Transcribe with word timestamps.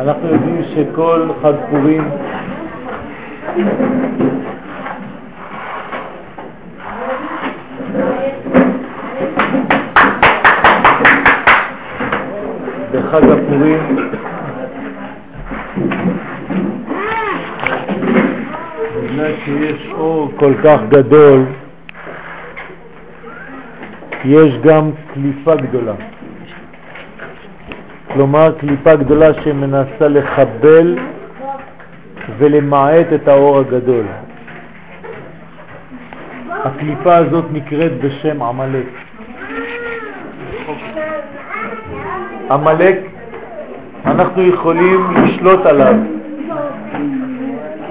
אנחנו 0.00 0.28
יודעים 0.28 0.62
שכל 0.74 1.28
חג 1.42 1.52
פורים 1.70 2.02
בחג 12.92 13.24
הפורים 13.30 13.96
בגלל 19.02 19.32
שיש 19.44 19.86
אור 19.92 20.30
כל 20.36 20.54
כך 20.64 20.80
גדול 20.88 21.44
יש 24.24 24.58
גם 24.62 24.90
קליפה 25.14 25.54
גדולה 25.54 25.94
כלומר 28.14 28.52
קליפה 28.58 28.96
גדולה 28.96 29.34
שמנסה 29.34 30.08
לחבל 30.08 30.98
ולמעט 32.38 33.06
את 33.14 33.28
האור 33.28 33.58
הגדול. 33.58 34.04
הקליפה 36.50 37.16
הזאת 37.16 37.44
נקראת 37.52 38.00
בשם 38.00 38.42
עמלק. 38.42 38.86
עמלק, 42.50 42.96
אנחנו 44.06 44.42
יכולים 44.42 45.14
לשלוט 45.24 45.66
עליו. 45.66 45.94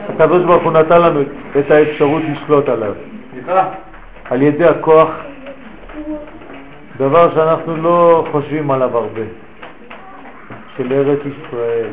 הקדוש 0.09 0.43
ברוך 0.43 0.63
הוא 0.63 0.71
נתן 0.71 1.01
לנו 1.01 1.21
את 1.59 1.71
האפשרות 1.71 2.21
לשלוט 2.31 2.69
עליו. 2.69 2.93
על 4.29 4.41
ידי 4.41 4.65
הכוח, 4.65 5.09
דבר 6.97 7.35
שאנחנו 7.35 7.77
לא 7.77 8.27
חושבים 8.31 8.71
עליו 8.71 8.97
הרבה. 8.97 9.21
של 10.77 10.93
ארץ 10.93 11.19
ישראל. 11.19 11.89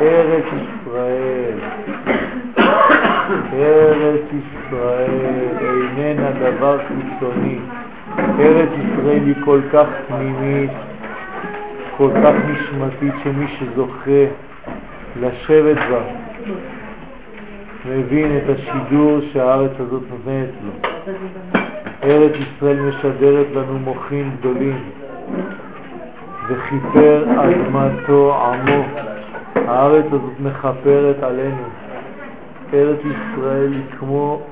ארץ 0.00 0.44
ישראל. 0.44 1.58
ארץ 3.52 4.24
ישראל 4.32 5.10
איננה 5.96 6.30
דבר 6.30 6.78
חיצוני. 6.78 7.58
ארץ 8.18 8.68
ישראל 8.68 9.22
היא 9.26 9.34
כל 9.44 9.60
כך 9.72 9.86
פנימית, 10.08 10.70
כל 11.96 12.10
כך 12.24 12.34
נשמתית, 12.48 13.14
שמי 13.24 13.46
שזוכה 13.48 14.24
לשבת 15.20 15.76
בה 15.76 16.00
מבין 17.86 18.36
את 18.36 18.42
השידור 18.48 19.20
שהארץ 19.32 19.70
הזאת 19.78 20.02
נותנת 20.10 20.48
לו. 20.64 21.59
ארץ 22.02 22.32
ישראל 22.40 22.80
משדרת 22.80 23.46
לנו 23.54 23.78
מוחים 23.78 24.30
גדולים. 24.38 24.78
וכיפר 26.48 27.24
אדמתו 27.38 28.34
עמו. 28.44 28.84
הארץ 29.54 30.04
הזאת 30.06 30.40
מכפרת 30.40 31.22
עלינו. 31.22 31.62
ארץ 32.74 32.98
ישראל 32.98 33.72
היא 33.72 33.98
כמו, 33.98 34.42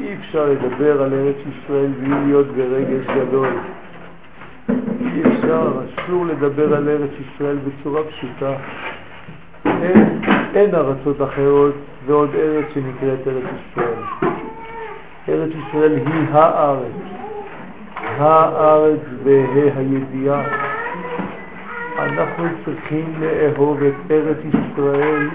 אי 0.00 0.14
אפשר 0.14 0.44
לדבר 0.44 1.02
על 1.02 1.12
ארץ 1.14 1.36
ישראל 1.36 1.90
בלי 2.00 2.26
להיות 2.26 2.46
ברגש 2.46 3.06
גדול. 3.16 3.48
אי 5.14 5.22
אפשר, 5.22 5.72
אסור 5.84 6.26
לדבר 6.26 6.74
על 6.74 6.88
ארץ 6.88 7.10
ישראל 7.20 7.56
בצורה 7.56 8.02
פשוטה. 8.04 8.54
אין, 9.64 10.20
אין 10.54 10.74
ארצות 10.74 11.22
אחרות 11.22 11.74
ועוד 12.06 12.30
ארץ 12.34 12.64
שנקראת 12.74 13.28
ארץ 13.28 13.44
ישראל. 13.70 14.33
ארץ 15.28 15.50
ישראל 15.68 15.92
היא 16.06 16.26
הארץ. 16.32 16.92
הארץ 18.18 19.00
וה' 19.24 19.78
הידיעה. 19.78 20.42
אנחנו 21.98 22.44
צריכים 22.64 23.14
לאהוב 23.20 23.82
את 23.82 24.10
ארץ 24.10 24.36
ישראל 24.44 25.28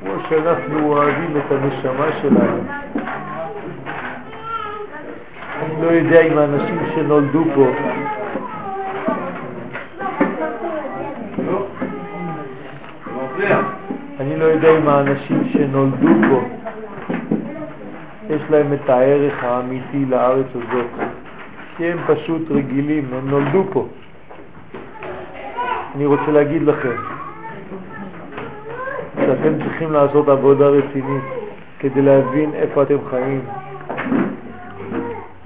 כמו 0.00 0.12
שאנחנו 0.28 0.86
אוהבים 0.86 1.36
את 1.36 1.52
הנשמה 1.52 2.06
שלנו. 2.22 2.62
אני 5.62 5.82
לא 5.82 5.86
יודע 5.86 6.20
אם 6.20 6.38
האנשים 6.38 6.78
שנולדו 6.94 7.44
פה 7.54 7.70
אני 14.20 14.36
לא 14.36 14.44
יודע 14.44 14.78
אם 14.78 14.88
האנשים 14.88 15.42
שנולדו 15.52 16.08
פה 16.30 16.59
יש 18.30 18.42
להם 18.50 18.72
את 18.72 18.90
הערך 18.90 19.44
האמיתי 19.44 20.04
לארץ 20.08 20.46
הזאת. 20.50 20.86
כי 21.76 21.86
הם 21.86 21.98
פשוט 22.06 22.42
רגילים, 22.50 23.04
הם 23.12 23.30
נולדו 23.30 23.64
פה. 23.72 23.86
אני 25.94 26.06
רוצה 26.06 26.30
להגיד 26.32 26.62
לכם 26.62 26.96
שאתם 29.16 29.52
צריכים 29.64 29.92
לעשות 29.92 30.28
עבודה 30.28 30.66
רצינית 30.66 31.24
כדי 31.78 32.02
להבין 32.02 32.50
איפה 32.54 32.82
אתם 32.82 32.96
חיים. 33.10 33.40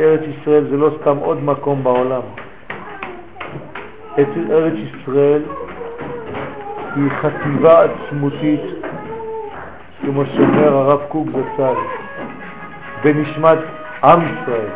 ארץ 0.01 0.21
ישראל 0.21 0.65
זה 0.71 0.77
לא 0.77 0.91
סתם 1.01 1.17
עוד 1.17 1.45
מקום 1.45 1.85
בעולם. 1.85 2.23
ארץ 4.19 4.75
ישראל 4.75 5.43
היא 6.97 7.11
חטיבה 7.11 7.85
עצמותית, 7.85 8.61
כמו 10.01 10.23
שאומר 10.27 10.77
הרב 10.77 11.01
קוק 11.09 11.29
זצ"ל, 11.29 11.75
בנשמת 13.05 13.59
עם 14.05 14.21
ישראל. 14.23 14.71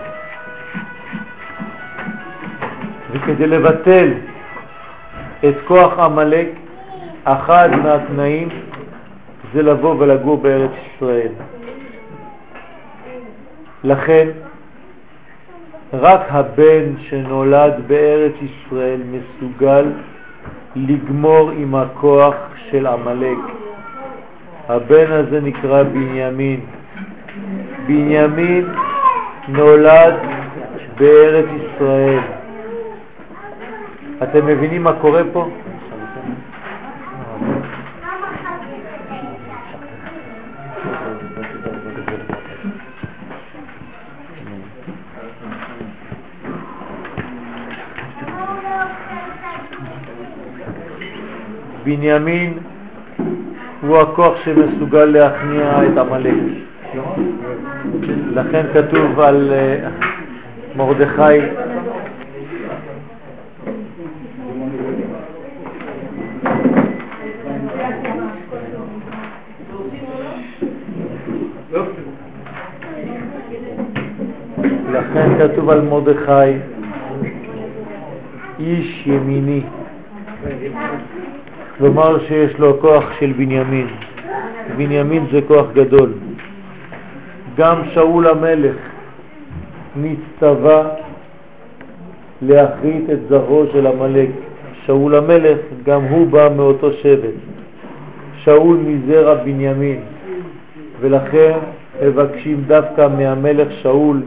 וכדי 3.11 3.47
לבטל 3.47 4.13
את 5.49 5.55
כוח 5.67 5.99
עמלק, 5.99 6.49
אחד 7.25 7.69
מהתנאים 7.83 8.49
זה 9.55 9.63
לבוא 9.63 9.95
ולגור 9.99 10.37
בארץ 10.37 10.71
ישראל. 10.95 11.33
לכן, 13.85 14.29
רק 15.93 16.21
הבן 16.29 16.85
שנולד 17.01 17.75
בארץ 17.87 18.33
ישראל 18.43 19.01
מסוגל 19.11 19.93
לגמור 20.77 21.51
עם 21.51 21.75
הכוח 21.75 22.35
של 22.71 22.87
עמלק. 22.87 23.39
הבן 24.69 25.13
הזה 25.13 25.41
נקרא 25.41 25.83
בנימין. 25.83 26.61
בנימין 27.89 28.67
נולד 29.49 30.15
בארץ 30.99 31.47
ישראל. 31.57 32.21
אתם 34.23 34.47
מבינים 34.47 34.83
מה 34.83 34.93
קורה 34.93 35.23
פה? 35.33 35.49
בנימין 51.85 52.59
הוא 53.81 53.99
הכוח 53.99 54.35
שמסוגל 54.45 55.05
להכניע 55.05 55.81
את 55.93 55.99
עמלק. 55.99 56.68
לכן 58.35 58.67
כתוב 58.75 59.21
על 59.21 59.53
אה, 59.53 59.89
מרדכי 60.77 61.39
לכן 74.93 75.39
כתוב 75.39 75.71
על 75.71 75.81
מרדכי, 75.81 76.59
איש 78.61 79.07
ימיני, 79.07 79.63
כלומר 81.79 82.19
שיש 82.27 82.59
לו 82.59 82.81
כוח 82.81 83.05
של 83.21 83.33
בנימין. 83.33 83.87
בנימין 84.77 85.27
זה 85.33 85.41
כוח 85.49 85.67
גדול. 85.75 86.13
גם 87.59 87.83
שאול 87.95 88.27
המלך 88.27 88.77
נצטווה 89.97 90.83
להחריט 92.43 93.11
את 93.13 93.19
זרעו 93.29 93.65
של 93.73 93.87
המלך. 93.87 94.31
שאול 94.87 95.15
המלך, 95.15 95.59
גם 95.85 96.03
הוא 96.03 96.27
בא 96.27 96.49
מאותו 96.57 96.93
שבט. 96.93 97.35
שאול 98.37 98.77
מזרע 98.77 99.35
בנימין, 99.35 100.01
ולכן 101.01 101.59
מבקשים 102.03 102.63
דווקא 102.67 103.09
מהמלך 103.19 103.73
שאול 103.73 104.23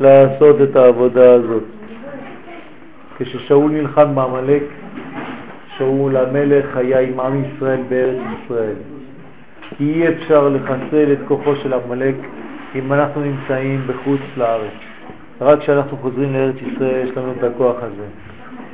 לעשות 0.00 0.56
את 0.62 0.76
העבודה 0.76 1.32
הזאת. 1.32 1.64
כששאול 3.18 3.70
נלחם 3.70 4.14
בעמלק, 4.14 4.62
שאול 5.78 6.16
המלך 6.16 6.76
היה 6.76 7.00
עם 7.00 7.20
עם 7.20 7.42
ישראל 7.44 7.80
בארץ 7.88 8.18
ישראל. 8.44 8.74
כי 9.76 9.84
אי 9.84 10.08
אפשר 10.08 10.48
לחסל 10.48 11.12
את 11.12 11.18
כוחו 11.28 11.56
של 11.56 11.72
עמלק 11.72 12.14
אם 12.74 12.92
אנחנו 12.92 13.20
נמצאים 13.20 13.86
בחוץ 13.86 14.20
לארץ. 14.36 14.72
רק 15.40 15.58
כשאנחנו 15.58 15.96
חוזרים 15.96 16.32
לארץ 16.32 16.54
ישראל 16.56 17.08
יש 17.08 17.16
לנו 17.16 17.32
את 17.38 17.44
הכוח 17.44 17.76
הזה. 17.82 18.06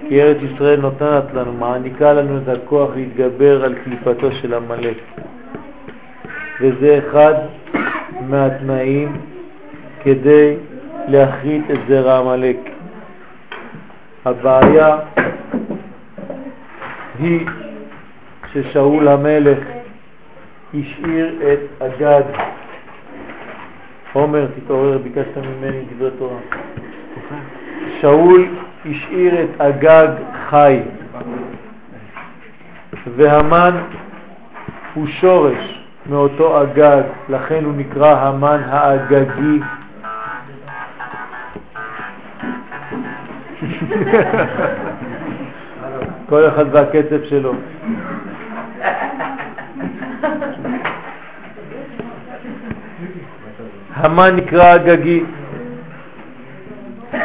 כי 0.08 0.22
ארץ 0.22 0.36
ישראל 0.42 0.80
נותנת 0.80 1.24
לנו, 1.34 1.52
מעניקה 1.52 2.12
לנו 2.12 2.38
את 2.38 2.48
הכוח 2.48 2.90
להתגבר 2.96 3.64
על 3.64 3.74
קליפתו 3.84 4.32
של 4.32 4.54
המלך. 4.54 4.96
וזה 6.60 6.98
אחד 6.98 7.34
מהתנאים 8.28 9.16
כדי 10.02 10.56
להחריט 11.08 11.70
את 11.70 11.78
זרע 11.88 12.18
המלך. 12.18 12.56
הבעיה 14.24 14.96
היא 17.18 17.46
ששאול 18.52 19.08
המלך 19.08 19.58
השאיר 20.74 21.34
את 21.52 21.82
הגד. 21.82 22.22
עומר, 24.16 24.46
תתעורר, 24.56 24.98
ביקשת 24.98 25.36
ממני 25.36 25.80
דברי 25.96 26.10
תורה. 26.18 26.38
שאול 28.00 28.48
השאיר 28.90 29.44
את 29.44 29.60
הגג 29.60 30.08
חי, 30.50 30.80
והמן 33.16 33.76
הוא 34.94 35.06
שורש 35.06 35.84
מאותו 36.10 36.60
הגג, 36.60 37.02
לכן 37.28 37.64
הוא 37.64 37.72
נקרא 37.76 38.14
המן 38.14 38.60
האגגי. 38.66 39.60
כל 46.28 46.48
אחד 46.48 46.74
והקצב 46.74 47.24
שלו. 47.24 47.52
המן 54.06 54.36
נקרא 54.36 54.66
הגגי, 54.66 55.20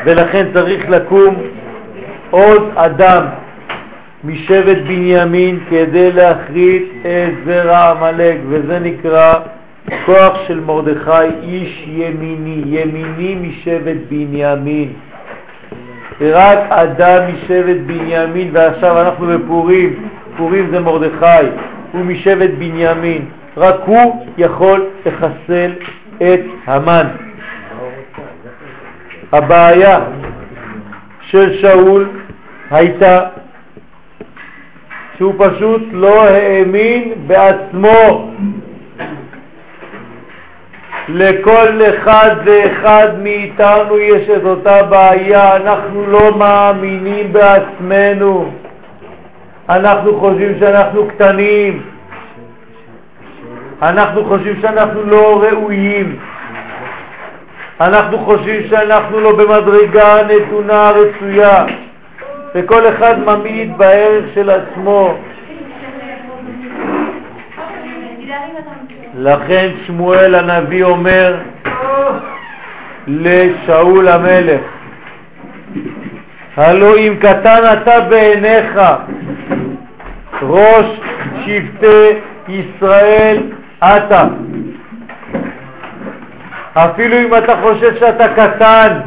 ולכן 0.06 0.46
צריך 0.54 0.90
לקום 0.90 1.36
עוד 2.30 2.70
אדם 2.76 3.26
משבט 4.24 4.78
בנימין 4.88 5.60
כדי 5.70 6.12
להחריט 6.12 6.84
את 7.02 7.34
זרע 7.46 7.90
עמלק, 7.90 8.38
וזה 8.50 8.80
נקרא 8.80 9.34
כוח 10.06 10.38
של 10.48 10.60
מרדכי, 10.60 11.12
איש 11.44 11.88
ימיני, 11.88 12.62
ימיני 12.66 13.36
משבט 13.36 13.98
בנימין. 14.10 14.94
רק 16.22 16.60
אדם 16.70 17.24
משבט 17.34 17.78
בנימין, 17.86 18.50
ועכשיו 18.52 19.02
אנחנו 19.02 19.28
בפורים, 19.28 19.94
פורים 20.38 20.68
זה 20.72 20.80
מרדכי, 20.80 21.48
הוא 21.92 22.02
משבט 22.06 22.50
בנימין, 22.58 23.26
רק 23.58 23.76
הוא 23.86 24.26
יכול 24.38 24.86
לחסל 25.06 25.72
את 26.22 26.40
המן. 26.66 27.08
הבעיה 29.32 30.00
של 31.22 31.62
שאול 31.62 32.10
הייתה 32.72 33.22
שהוא 35.18 35.34
פשוט 35.38 35.82
לא 35.92 36.24
האמין 36.24 37.14
בעצמו. 37.28 38.32
לכל 41.08 41.82
אחד 41.90 42.36
ואחד 42.46 43.08
מאיתנו 43.24 43.98
יש 43.98 44.30
את 44.30 44.44
אותה 44.44 44.84
בעיה, 44.84 45.56
אנחנו 45.56 46.06
לא 46.08 46.38
מאמינים 46.38 47.34
בעצמנו. 47.34 48.52
אנחנו 49.70 50.20
חושבים 50.20 50.60
שאנחנו 50.60 51.08
קטנים, 51.08 51.82
אנחנו 53.82 54.26
חושבים 54.26 54.62
שאנחנו 54.62 55.04
לא 55.04 55.44
ראויים, 55.44 56.16
אנחנו 57.82 58.18
חושבים 58.18 58.68
שאנחנו 58.70 59.20
לא 59.20 59.36
במדרגה 59.36 60.24
נתונה 60.24 60.90
רצויה, 60.90 61.66
וכל 62.56 62.88
אחד 62.88 63.20
ממעיט 63.20 63.70
בערך 63.78 64.26
של 64.34 64.50
עצמו. 64.50 65.18
לכן 69.18 69.70
שמואל 69.86 70.36
הנביא 70.36 70.84
אומר 70.84 71.38
לשאול 73.08 74.08
המלך, 74.08 74.62
הלא 76.58 76.98
אם 76.98 77.16
קטן 77.20 77.62
אתה 77.74 78.00
בעיניך, 78.00 78.80
ראש 80.42 80.86
שבטי 81.46 82.20
ישראל 82.48 83.38
אתה. 83.84 84.28
אפילו 86.74 87.18
אם 87.18 87.36
אתה 87.36 87.56
חושב 87.62 87.96
שאתה 88.00 88.28
קטן, 88.28 89.00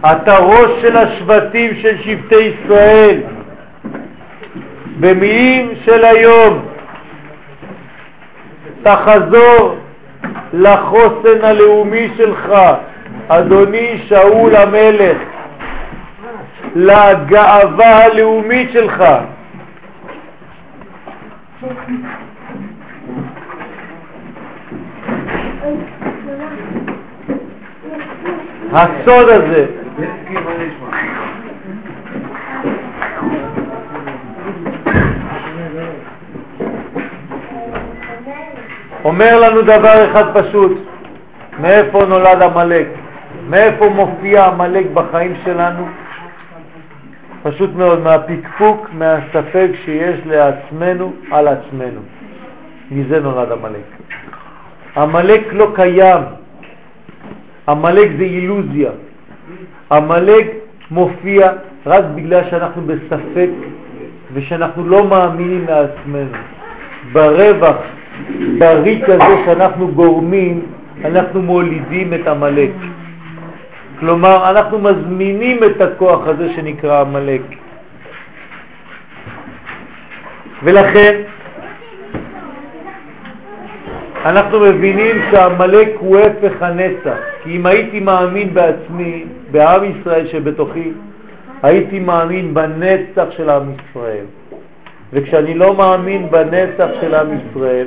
אתה 0.00 0.38
ראש 0.38 0.70
של 0.80 0.96
השבטים 0.96 1.70
של 1.82 2.02
שבטי 2.02 2.34
ישראל. 2.34 3.20
במילים 5.00 5.72
של 5.84 6.04
היום, 6.04 6.64
תחזור 8.82 9.76
לחוסן 10.52 11.44
הלאומי 11.44 12.08
שלך, 12.16 12.52
אדוני 13.28 13.98
שאול 14.08 14.56
המלך, 14.56 15.16
לגאווה 16.76 18.04
הלאומית 18.04 18.72
שלך. 18.72 19.04
הסוד 28.72 29.28
הזה 29.28 29.66
אומר 39.04 39.40
לנו 39.40 39.62
דבר 39.62 40.10
אחד 40.10 40.24
פשוט, 40.40 40.78
מאיפה 41.60 42.04
נולד 42.08 42.42
המלאק? 42.42 42.86
מאיפה 43.48 43.88
מופיע 43.88 44.44
המלאק 44.44 44.86
בחיים 44.94 45.34
שלנו? 45.44 45.86
פשוט 47.42 47.70
מאוד, 47.76 48.00
מהפקפוק, 48.00 48.88
מהספק 48.92 49.68
שיש 49.84 50.20
לעצמנו 50.26 51.12
על 51.30 51.48
עצמנו. 51.48 52.00
מזה 52.90 53.20
נולד 53.20 53.52
המלאק. 53.52 53.99
המלאק 54.94 55.42
לא 55.52 55.72
קיים, 55.74 56.22
המלאק 57.66 58.08
זה 58.18 58.24
אילוזיה. 58.24 58.90
המלאק 59.90 60.46
מופיע 60.90 61.52
רק 61.86 62.04
בגלל 62.14 62.42
שאנחנו 62.50 62.82
בספק 62.82 63.50
ושאנחנו 64.32 64.88
לא 64.88 65.04
מאמינים 65.04 65.64
לעצמנו. 65.68 66.38
ברווח 67.12 67.76
בריק 68.58 69.08
הזה 69.08 69.34
שאנחנו 69.44 69.88
גורמים, 69.88 70.62
אנחנו 71.04 71.42
מולידים 71.42 72.14
את 72.14 72.26
המלאק. 72.26 72.70
כלומר, 74.00 74.50
אנחנו 74.50 74.78
מזמינים 74.78 75.64
את 75.64 75.80
הכוח 75.80 76.26
הזה 76.26 76.52
שנקרא 76.54 77.00
המלאק. 77.00 77.42
ולכן, 80.62 81.20
אנחנו 84.24 84.60
מבינים 84.60 85.16
שהמלאק 85.30 85.88
הוא 85.98 86.18
הפך 86.18 86.62
הנצח. 86.62 87.18
כי 87.42 87.56
אם 87.56 87.66
הייתי 87.66 88.00
מאמין 88.00 88.54
בעצמי, 88.54 89.24
בעם 89.50 89.84
ישראל 89.84 90.26
שבתוכי, 90.26 90.92
הייתי 91.62 91.98
מאמין 91.98 92.54
בנצח 92.54 93.24
של 93.30 93.50
עם 93.50 93.62
ישראל. 93.72 94.24
וכשאני 95.12 95.54
לא 95.54 95.74
מאמין 95.74 96.30
בנצח 96.30 96.88
של 97.00 97.14
עם 97.14 97.26
ישראל, 97.38 97.86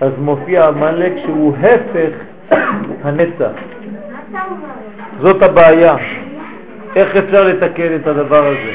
אז 0.00 0.12
מופיע 0.18 0.64
המלאק 0.64 1.12
שהוא 1.24 1.56
הפך 1.56 2.14
הנצח. 3.04 3.52
זאת 5.20 5.42
הבעיה. 5.42 5.96
איך 6.96 7.16
אפשר 7.16 7.44
לתקן 7.44 7.94
את 7.94 8.06
הדבר 8.06 8.46
הזה? 8.46 8.72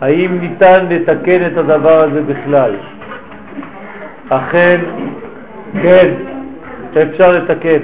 האם 0.00 0.38
ניתן 0.40 0.86
לתקן 0.90 1.46
את 1.46 1.56
הדבר 1.56 2.00
הזה 2.00 2.22
בכלל? 2.22 2.76
אכן, 4.28 4.80
כן, 5.82 6.14
אפשר 7.02 7.32
לתקן. 7.32 7.78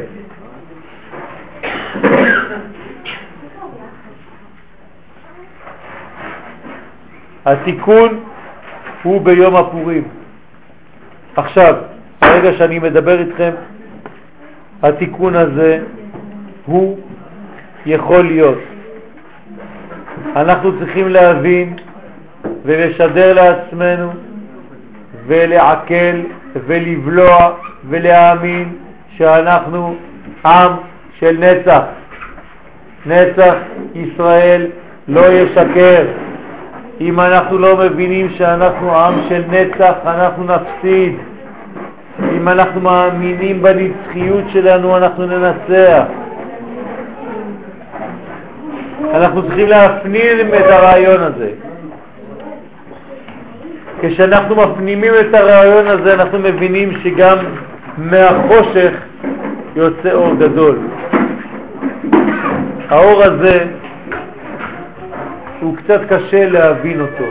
התיקון 7.47 8.21
הוא 9.03 9.21
ביום 9.21 9.57
הפורים. 9.57 10.05
עכשיו, 11.37 11.75
ברגע 12.21 12.53
שאני 12.59 12.79
מדבר 12.79 13.21
איתכם, 13.21 13.51
התיקון 14.83 15.35
הזה 15.35 15.79
הוא 16.67 16.99
יכול 17.87 18.25
להיות. 18.25 18.59
אנחנו 20.37 20.79
צריכים 20.79 21.09
להבין 21.09 21.77
ולשדר 22.65 23.35
לעצמנו 23.35 24.28
ולעכל 25.29 26.19
ולבלוע 26.67 27.51
ולהאמין 27.89 28.73
שאנחנו 29.17 29.95
עם 30.45 30.73
של 31.19 31.37
נצח. 31.39 31.83
נצח 33.07 33.55
ישראל 33.95 34.67
לא 35.09 35.33
ישקר. 35.33 36.05
אם 37.01 37.21
אנחנו 37.21 37.59
לא 37.59 37.77
מבינים 37.77 38.31
שאנחנו 38.31 38.97
עם 38.97 39.15
של 39.29 39.43
נצח, 39.51 39.95
אנחנו 40.07 40.45
נפסיד. 40.45 41.17
אם 42.37 42.49
אנחנו 42.49 42.81
מאמינים 42.81 43.63
בנצחיות 43.63 44.45
שלנו, 44.53 44.97
אנחנו 44.97 45.27
ננצח. 45.27 46.05
אנחנו 49.15 49.43
צריכים 49.43 49.69
להפנים 49.69 50.55
את 50.55 50.65
הרעיון 50.65 51.23
הזה. 51.23 51.68
כשאנחנו 54.03 54.57
מפנימים 54.57 55.13
את 55.21 55.35
הרעיון 55.35 55.87
הזה, 55.87 56.15
אנחנו 56.15 56.39
מבינים 56.39 56.93
שגם 57.03 57.37
מהחושך 57.99 58.93
יוצא 59.77 60.13
אור 60.13 60.35
גדול. 60.35 60.79
האור 62.89 63.23
הזה 63.25 63.65
הוא 65.61 65.77
קצת 65.77 66.01
קשה 66.09 66.49
להבין 66.49 67.01
אותו. 67.01 67.25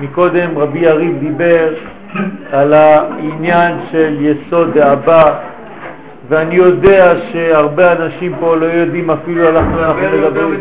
מקודם 0.00 0.58
רבי 0.58 0.78
יריב 0.78 1.18
דיבר 1.18 1.74
על 2.52 2.72
העניין 2.72 3.74
של 3.90 4.16
יסוד 4.20 4.78
דאבא, 4.78 5.34
ואני 6.28 6.54
יודע 6.54 7.12
שהרבה 7.32 7.92
אנשים 7.92 8.34
פה 8.40 8.56
לא 8.56 8.66
יודעים 8.66 9.10
אפילו 9.10 9.48
על 9.48 9.54
מה 9.54 9.86
אנחנו 9.86 10.02
מדברים. 10.18 10.60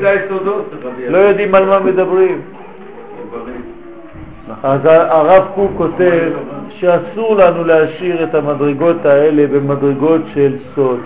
לא 1.10 1.18
יודעים 1.18 1.56
על 1.56 1.66
מה 1.66 1.80
מדברים. 1.80 2.42
אז 4.64 4.80
הרב 4.86 5.44
קוק 5.56 5.72
כותב 5.78 6.30
שאסור 6.70 7.36
לנו 7.36 7.64
להשאיר 7.64 8.24
את 8.24 8.36
המדרגות 8.36 9.06
האלה 9.06 9.48
במדרגות 9.48 10.22
של 10.34 10.56
סוד. 10.76 11.00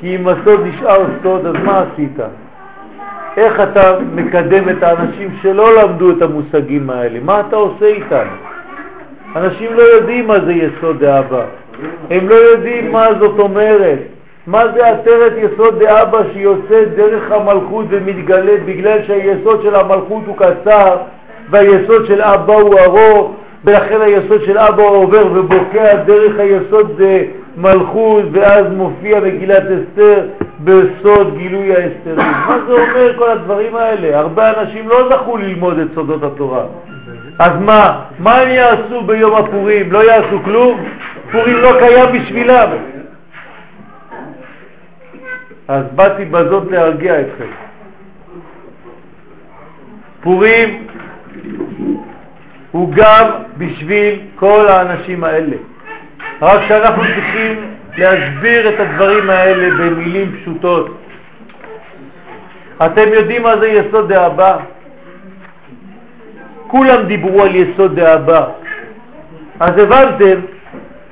כי 0.00 0.16
אם 0.16 0.28
הסוד 0.28 0.60
נשאר 0.66 1.04
סוד, 1.22 1.46
אז 1.46 1.54
מה 1.64 1.84
עשית? 1.92 2.18
איך 3.36 3.60
אתה 3.60 3.98
מקדם 4.14 4.68
את 4.68 4.82
האנשים 4.82 5.28
שלא 5.42 5.82
למדו 5.82 6.10
את 6.10 6.22
המושגים 6.22 6.90
האלה? 6.90 7.18
מה 7.22 7.40
אתה 7.40 7.56
עושה 7.56 7.86
איתם? 7.86 8.26
אנשים 9.36 9.72
לא 9.72 9.82
יודעים 9.82 10.26
מה 10.26 10.40
זה 10.40 10.52
יסוד 10.52 11.04
דאבא. 11.04 11.44
הם 12.10 12.28
לא 12.28 12.34
יודעים 12.34 12.92
מה 12.92 13.06
זאת 13.18 13.38
אומרת. 13.38 13.98
מה 14.46 14.64
זה 14.74 14.88
עטרת 14.88 15.32
יסוד 15.36 15.78
דאבא 15.78 16.18
שיוצא 16.32 16.84
דרך 16.96 17.32
המלכות 17.32 17.86
ומתגלה 17.88 18.52
בגלל 18.66 18.98
שהיסוד 19.06 19.62
של 19.62 19.74
המלכות 19.74 20.22
הוא 20.26 20.36
קצר 20.36 20.96
והיסוד 21.50 22.06
של 22.06 22.22
אבא 22.22 22.54
הוא 22.54 22.78
ארוך 22.80 23.32
ולכן 23.64 24.00
היסוד 24.00 24.44
של 24.44 24.58
אבא 24.58 24.82
עובר 24.82 25.26
ובוקע 25.32 25.94
דרך 25.94 26.38
היסוד 26.38 27.00
מלכות 27.56 28.24
ואז 28.32 28.66
מופיע 28.76 29.20
מגילת 29.20 29.62
אסתר 29.62 30.26
בסוד 30.64 31.38
גילוי 31.38 31.76
האסתרים. 31.76 32.16
מה 32.16 32.58
זה 32.66 32.72
אומר 32.72 33.18
כל 33.18 33.30
הדברים 33.30 33.76
האלה? 33.76 34.18
הרבה 34.18 34.60
אנשים 34.60 34.88
לא 34.88 35.08
זכו 35.08 35.36
ללמוד 35.36 35.78
את 35.78 35.88
סודות 35.94 36.22
התורה. 36.22 36.64
אז 37.38 37.52
מה? 37.60 38.02
מה 38.18 38.36
הם 38.36 38.48
יעשו 38.48 39.02
ביום 39.02 39.34
הפורים? 39.34 39.92
לא 39.92 40.04
יעשו 40.04 40.38
כלום? 40.44 40.84
פורים 41.32 41.56
לא 41.56 41.72
קיים 41.78 42.12
בשבילם. 42.12 42.68
אז 45.68 45.84
באתי 45.94 46.24
בזאת 46.24 46.70
להרגיע 46.70 47.20
אתכם. 47.20 47.50
פורים 50.22 50.86
הוא 52.70 52.92
גם 52.94 53.26
בשביל 53.58 54.20
כל 54.36 54.68
האנשים 54.68 55.24
האלה. 55.24 55.56
רק 56.42 56.60
שאנחנו 56.68 57.02
צריכים 57.02 57.74
להסביר 57.98 58.68
את 58.68 58.80
הדברים 58.80 59.30
האלה 59.30 59.74
במילים 59.76 60.32
פשוטות. 60.40 60.96
אתם 62.86 63.12
יודעים 63.12 63.42
מה 63.42 63.56
זה 63.56 63.68
יסוד 63.68 64.12
דאבא? 64.12 64.56
כולם 66.66 67.02
דיברו 67.06 67.42
על 67.42 67.54
יסוד 67.54 68.00
דאבא. 68.00 68.46
אז 69.60 69.78
הבנתם 69.78 70.40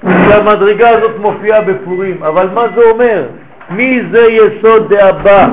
שהמדרגה 0.03 0.89
הזאת 0.89 1.19
מופיעה 1.19 1.61
בפורים, 1.61 2.23
אבל 2.23 2.49
מה 2.55 2.65
זה 2.75 2.83
אומר? 2.91 3.25
מי 3.71 4.03
זה 4.11 4.21
יסוד 4.21 4.95
דאבא? 4.95 5.49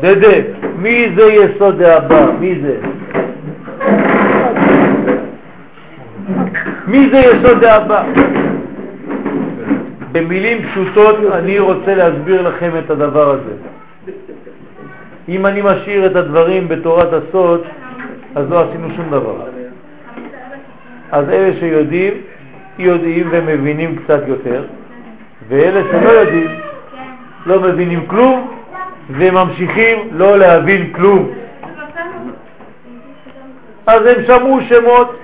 דדה, 0.00 0.36
מי 0.78 1.08
זה 1.16 1.22
יסוד 1.22 1.82
דאבא? 1.82 2.26
מי 2.40 2.60
זה? 2.62 2.76
מי 6.86 7.10
זה 7.10 7.18
יסוד 7.18 7.60
דאבא? 7.60 8.04
במילים 10.12 10.58
פשוטות 10.62 11.16
אני 11.32 11.58
רוצה 11.58 11.94
להסביר 11.94 12.48
לכם 12.48 12.70
את 12.78 12.90
הדבר 12.90 13.30
הזה. 13.30 13.52
אם 15.28 15.46
אני 15.46 15.62
משאיר 15.64 16.06
את 16.06 16.16
הדברים 16.16 16.68
בתורת 16.68 17.08
הסוד, 17.12 17.62
אז 18.34 18.50
לא 18.50 18.64
עשינו 18.64 18.88
שום 18.96 19.06
דבר. 19.10 19.36
אז 21.12 21.28
אלה 21.28 21.52
שיודעים, 21.60 22.12
יודעים 22.78 23.28
ומבינים 23.30 23.96
קצת 23.96 24.20
יותר, 24.26 24.64
ואלה 25.48 25.80
שלא 25.90 26.08
יודעים, 26.08 26.48
לא 27.46 27.60
מבינים 27.60 28.06
כלום, 28.06 28.59
וממשיכים 29.12 29.98
לא 30.12 30.38
להבין 30.38 30.92
כלום. 30.92 31.30
אז 33.86 34.06
הם 34.06 34.24
שמעו 34.26 34.60
שמות, 34.60 35.18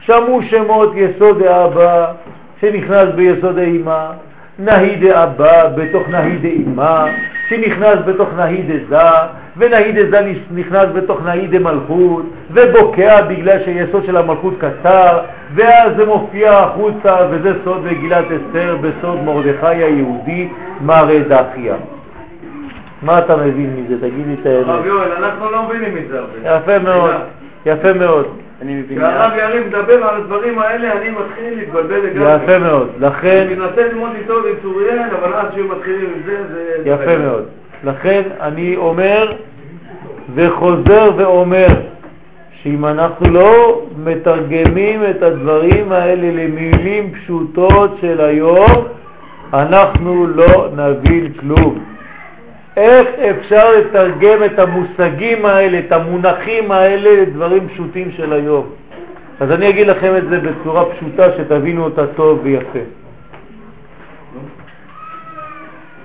שמעו 0.00 0.42
שמות 0.42 0.92
יסוד 0.94 1.42
האבא, 1.42 2.12
שנכנס 2.60 3.08
ביסוד 3.14 3.58
האימה, 3.58 4.10
נהי 4.58 4.96
דאבא 4.96 5.68
בתוך 5.68 6.08
נהי 6.08 6.36
דאימה, 6.36 7.06
שנכנס 7.48 7.98
בתוך 8.06 8.28
נהי 8.36 8.62
דזה, 8.62 9.08
ונהי 9.56 9.92
דזה 9.92 10.32
נכנס 10.50 10.86
בתוך 10.94 11.22
נהי 11.24 11.46
דמלכות, 11.46 12.22
ובוקע 12.50 13.22
בגלל 13.22 13.58
שהיסוד 13.64 14.04
של 14.04 14.16
המלכות 14.16 14.54
קצר, 14.58 15.18
ואז 15.54 15.92
זה 15.96 16.06
מופיע 16.06 16.52
החוצה, 16.52 17.16
וזה 17.30 17.52
סוד 17.64 17.84
מגילת 17.84 18.24
אסתר 18.24 18.76
בסוד 18.80 19.22
מרדכי 19.24 19.66
היהודי, 19.66 20.48
מראה 20.80 21.20
דחיה. 21.28 21.74
מה 23.02 23.18
אתה 23.18 23.36
מבין 23.36 23.76
מזה? 23.76 24.08
תגיד 24.08 24.26
לי 24.26 24.34
את 24.40 24.46
האמת. 24.46 24.68
הרב 24.68 24.86
יואל, 24.86 25.12
אנחנו 25.12 25.50
לא 25.50 25.62
מבינים 25.62 25.94
מזה 25.94 26.18
הרבה. 26.18 26.56
יפה 26.56 26.78
מאוד, 26.78 27.10
יפה 27.66 27.92
מאוד. 27.92 28.26
אני 28.62 28.74
מבין. 28.74 28.98
כשהרב 28.98 29.32
יריב 29.38 29.66
מדבר 29.66 30.04
על 30.04 30.16
הדברים 30.16 30.58
האלה, 30.58 30.92
אני 30.92 31.10
מתחיל 31.10 31.58
להתבלבל 31.58 31.96
לגמרי. 31.96 32.34
יפה 32.34 32.58
מאוד. 32.58 32.88
לכן, 33.00 33.46
אני 33.46 33.54
מנסה 33.54 33.88
ללמוד 33.88 34.10
איתו 34.20 34.34
בצוריאל, 34.42 34.98
אבל 35.20 35.34
עד 35.34 35.46
שהם 35.54 35.68
מתחילים 35.70 36.10
עם 36.16 36.22
זה, 36.26 36.36
זה... 36.52 36.90
יפה 36.90 37.18
מאוד. 37.18 37.44
לכן 37.84 38.22
אני 38.40 38.76
אומר 38.76 39.32
וחוזר 40.34 41.10
ואומר 41.16 41.66
שאם 42.62 42.84
אנחנו 42.84 43.30
לא 43.30 43.82
מתרגמים 44.04 45.00
את 45.10 45.22
הדברים 45.22 45.92
האלה 45.92 46.26
למילים 46.26 47.12
פשוטות 47.12 47.96
של 48.00 48.20
היום, 48.20 48.84
אנחנו 49.52 50.26
לא 50.26 50.68
נבין 50.76 51.32
כלום. 51.40 51.78
איך 52.78 53.08
אפשר 53.30 53.70
לתרגם 53.72 54.44
את 54.44 54.58
המושגים 54.58 55.46
האלה, 55.46 55.78
את 55.78 55.92
המונחים 55.92 56.72
האלה 56.72 57.22
לדברים 57.22 57.68
פשוטים 57.68 58.10
של 58.16 58.32
היום? 58.32 58.66
אז 59.40 59.50
אני 59.50 59.68
אגיד 59.68 59.86
לכם 59.86 60.16
את 60.16 60.28
זה 60.28 60.38
בצורה 60.40 60.84
פשוטה 60.84 61.26
שתבינו 61.36 61.84
אותה 61.84 62.06
טוב 62.06 62.40
ויפה. 62.42 62.78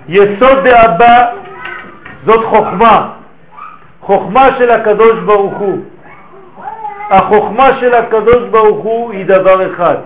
יסוד 0.07 0.57
דאבא 0.63 1.25
זאת 2.25 2.45
חוכמה, 2.45 3.09
חוכמה 4.01 4.49
של 4.57 4.69
הקדוש 4.69 5.19
ברוך 5.19 5.53
הוא. 5.53 5.77
החוכמה 7.09 7.69
של 7.79 7.93
הקדוש 7.93 8.49
ברוך 8.51 8.83
הוא 8.83 9.11
היא 9.11 9.25
דבר 9.25 9.73
אחד. 9.73 9.97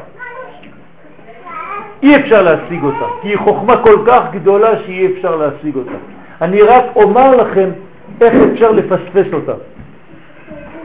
אי 2.04 2.16
אפשר 2.16 2.42
להשיג 2.42 2.84
אותה, 2.84 3.06
כי 3.22 3.28
היא 3.28 3.38
חוכמה 3.38 3.78
כל 3.84 3.98
כך 4.08 4.22
גדולה 4.32 4.78
שאי 4.86 5.14
אפשר 5.14 5.36
להשיג 5.36 5.76
אותה. 5.76 6.17
אני 6.42 6.62
רק 6.62 6.84
אומר 6.96 7.36
לכם 7.36 7.70
איך 8.22 8.34
אפשר 8.54 8.72
לפספס 8.72 9.34
אותה. 9.34 9.54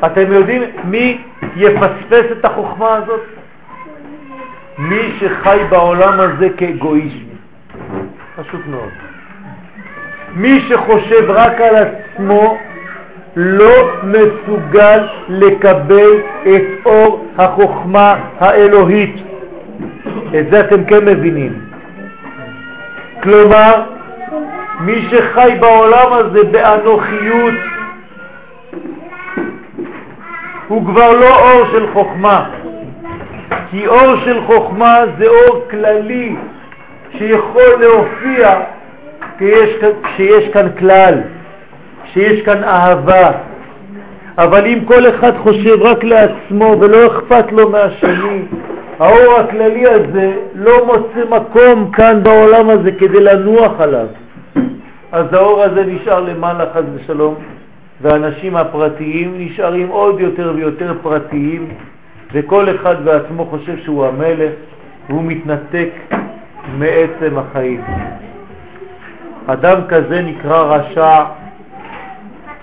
אתם 0.07 0.33
יודעים 0.33 0.63
מי 0.85 1.19
יפספס 1.57 2.25
את 2.33 2.45
החוכמה 2.45 2.95
הזאת? 2.95 3.21
מי 4.79 5.13
שחי 5.19 5.59
בעולם 5.71 6.21
הזה 6.21 6.49
כאגואיסט. 6.57 7.17
פשוט 8.37 8.61
מאוד. 8.67 8.91
מי 10.35 10.61
שחושב 10.69 11.31
רק 11.31 11.61
על 11.61 11.75
עצמו 11.77 12.59
לא 13.37 13.91
מסוגל 14.03 15.09
לקבל 15.29 16.11
את 16.43 16.87
אור 16.87 17.27
החוכמה 17.39 18.17
האלוהית. 18.41 19.17
את 20.39 20.51
זה 20.51 20.61
אתם 20.61 20.85
כן 20.85 21.05
מבינים. 21.05 21.53
כלומר, 23.23 23.83
מי 24.85 25.09
שחי 25.11 25.53
בעולם 25.61 26.13
הזה 26.13 26.45
באנוכיות 26.45 27.55
הוא 30.69 30.87
כבר 30.87 31.13
לא 31.13 31.39
אור 31.41 31.67
של 31.73 31.87
חוכמה. 31.93 32.51
כי 33.71 33.87
אור 33.87 34.17
של 34.25 34.41
חוכמה 34.47 35.01
זה 35.19 35.27
אור 35.29 35.65
כללי 35.71 36.37
שיכול 37.19 37.77
להופיע 37.81 38.61
כשיש, 39.37 39.71
כשיש 40.03 40.49
כאן 40.49 40.69
כלל, 40.79 41.15
כשיש 42.05 42.43
כאן 42.43 42.65
אהבה. 42.65 43.31
אבל 44.39 44.67
אם 44.67 44.79
כל 44.85 45.09
אחד 45.09 45.33
חושב 45.37 45.83
רק 45.83 46.05
לעצמו 46.05 46.77
ולא 46.81 47.07
אכפת 47.07 47.53
לו 47.53 47.71
מהשני, 47.71 48.43
האור 48.99 49.41
הכללי 49.41 49.87
הזה 49.87 50.33
לא 50.55 50.87
מוצא 50.87 51.31
מקום 51.31 51.91
כאן 51.93 52.23
בעולם 52.23 52.71
הזה 52.71 52.93
כדי 52.93 53.21
לנוח 53.21 53.81
עליו. 53.81 54.07
אז 55.13 55.33
האור 55.33 55.63
הזה 55.63 55.85
נשאר 55.85 56.21
למעלה 56.21 56.65
חס 56.75 56.83
ושלום, 56.95 57.35
והאנשים 58.01 58.57
הפרטיים 58.57 59.35
נשארים 59.39 59.89
עוד 59.89 60.21
יותר 60.21 60.53
ויותר 60.57 60.95
פרטיים, 61.03 61.69
וכל 62.33 62.67
אחד 62.77 63.05
בעצמו 63.05 63.47
חושב 63.47 63.79
שהוא 63.79 64.07
המלך, 64.07 64.53
והוא 65.09 65.23
מתנתק 65.25 65.89
מעצם 66.79 67.39
החיים. 67.39 67.81
אדם 69.47 69.79
כזה 69.89 70.23
נקרא 70.23 70.63
רשע, 70.63 71.25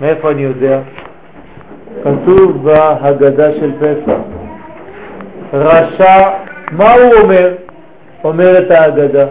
מאיפה 0.02 0.32
אני 0.32 0.42
יודע? 0.42 0.80
כתוב 2.04 2.64
בהגדה 2.64 3.52
של 3.52 3.72
פסח. 3.80 4.20
רשע, 5.54 6.30
מה 6.72 6.94
הוא 6.94 7.14
אומר? 7.14 7.54
אומרת 8.24 8.72
ההגדה. 8.72 9.26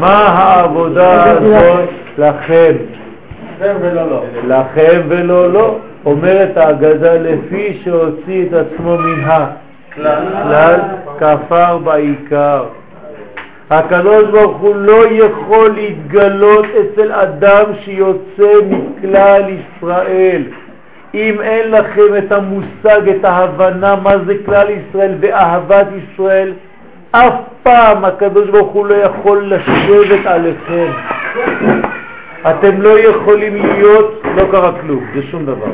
מה 0.00 0.28
העבודה 0.28 1.30
הזאת 1.30 1.88
לכם? 2.18 2.72
לכם 4.48 5.00
ולא 5.08 5.52
לא. 5.52 5.78
אומרת 6.06 6.56
ההגדה 6.56 7.14
לפי 7.14 7.80
שהוציא 7.84 8.46
את 8.46 8.52
עצמו 8.52 8.98
מן 8.98 9.24
הכלל, 9.24 10.80
כפר 11.18 11.78
בעיקר. 11.78 12.64
הקדוש 13.70 14.24
ברוך 14.30 14.56
הוא 14.56 14.76
לא 14.76 15.02
יכול 15.10 15.70
להתגלות 15.70 16.66
אצל 16.80 17.12
אדם 17.12 17.64
שיוצא 17.84 18.52
מכלל 18.70 19.42
ישראל. 19.48 20.42
אם 21.14 21.40
אין 21.40 21.70
לכם 21.70 22.16
את 22.18 22.32
המושג, 22.32 23.08
את 23.08 23.24
ההבנה 23.24 23.96
מה 23.96 24.18
זה 24.26 24.34
כלל 24.46 24.66
ישראל 24.70 25.14
ואהבת 25.20 25.86
ישראל, 25.96 26.52
אף 27.10 27.34
פעם 27.64 28.04
הקדוש 28.04 28.48
ברוך 28.48 28.72
הוא 28.72 28.86
לא 28.86 28.94
יכול 28.94 29.52
לשבת 29.52 30.26
עליכם. 30.26 30.92
אתם 32.50 32.82
לא 32.82 32.98
יכולים 32.98 33.56
להיות, 33.56 34.22
לא 34.36 34.42
קרה 34.50 34.72
כלום, 34.80 35.04
זה 35.14 35.22
שום 35.30 35.46
דבר. 35.46 35.66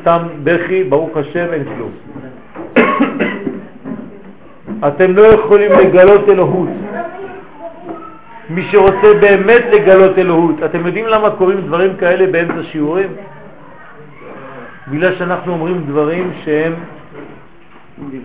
סתם 0.00 0.18
בכי, 0.44 0.84
ברוך 0.84 1.16
השם, 1.16 1.46
אין 1.52 1.64
כלום. 1.64 1.90
אתם 4.88 5.16
לא 5.16 5.22
יכולים 5.22 5.72
לגלות 5.72 6.28
אלוהות. 6.28 6.68
מי 8.50 8.62
שרוצה 8.70 9.14
באמת 9.20 9.64
לגלות 9.72 10.18
אלוהות, 10.18 10.54
אתם 10.64 10.86
יודעים 10.86 11.06
למה 11.06 11.30
קוראים 11.30 11.60
דברים 11.60 11.96
כאלה 11.96 12.26
באמצע 12.26 12.62
שיעורים? 12.62 13.08
בגלל 14.88 15.14
שאנחנו 15.16 15.52
אומרים 15.52 15.84
דברים 15.88 16.30
שהם 16.44 16.72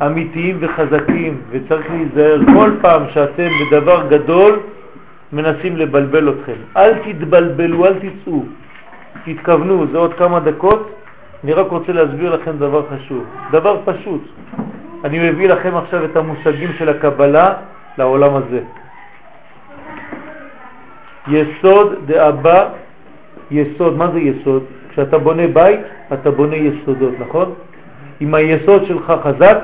אמיתיים 0.05 0.57
וחזקים, 0.59 1.41
וצריך 1.49 1.85
להיזהר 1.89 2.39
כל 2.53 2.71
פעם 2.81 3.03
שאתם 3.13 3.49
בדבר 3.61 4.07
גדול 4.07 4.59
מנסים 5.33 5.77
לבלבל 5.77 6.29
אתכם. 6.29 6.53
אל 6.77 6.93
תתבלבלו, 6.93 7.85
אל 7.85 7.93
תצאו, 7.93 8.43
תתכוונו, 9.25 9.85
זה 9.91 9.97
עוד 9.97 10.13
כמה 10.13 10.39
דקות. 10.39 10.91
אני 11.43 11.53
רק 11.53 11.67
רוצה 11.67 11.91
להסביר 11.91 12.35
לכם 12.35 12.57
דבר 12.57 12.83
חשוב, 12.89 13.25
דבר 13.51 13.77
פשוט. 13.85 14.21
אני 15.03 15.29
מביא 15.29 15.49
לכם 15.49 15.75
עכשיו 15.75 16.05
את 16.05 16.17
המושגים 16.17 16.69
של 16.77 16.89
הקבלה 16.89 17.53
לעולם 17.97 18.35
הזה. 18.35 18.61
יסוד 21.27 21.95
דאבא, 22.05 22.69
יסוד, 23.51 23.97
מה 23.97 24.11
זה 24.11 24.19
יסוד? 24.19 24.63
כשאתה 24.89 25.17
בונה 25.17 25.47
בית, 25.47 25.79
אתה 26.13 26.31
בונה 26.31 26.55
יסודות, 26.55 27.13
נכון? 27.19 27.53
אם 28.21 28.35
היסוד 28.35 28.85
שלך 28.85 29.13
חזק, 29.23 29.57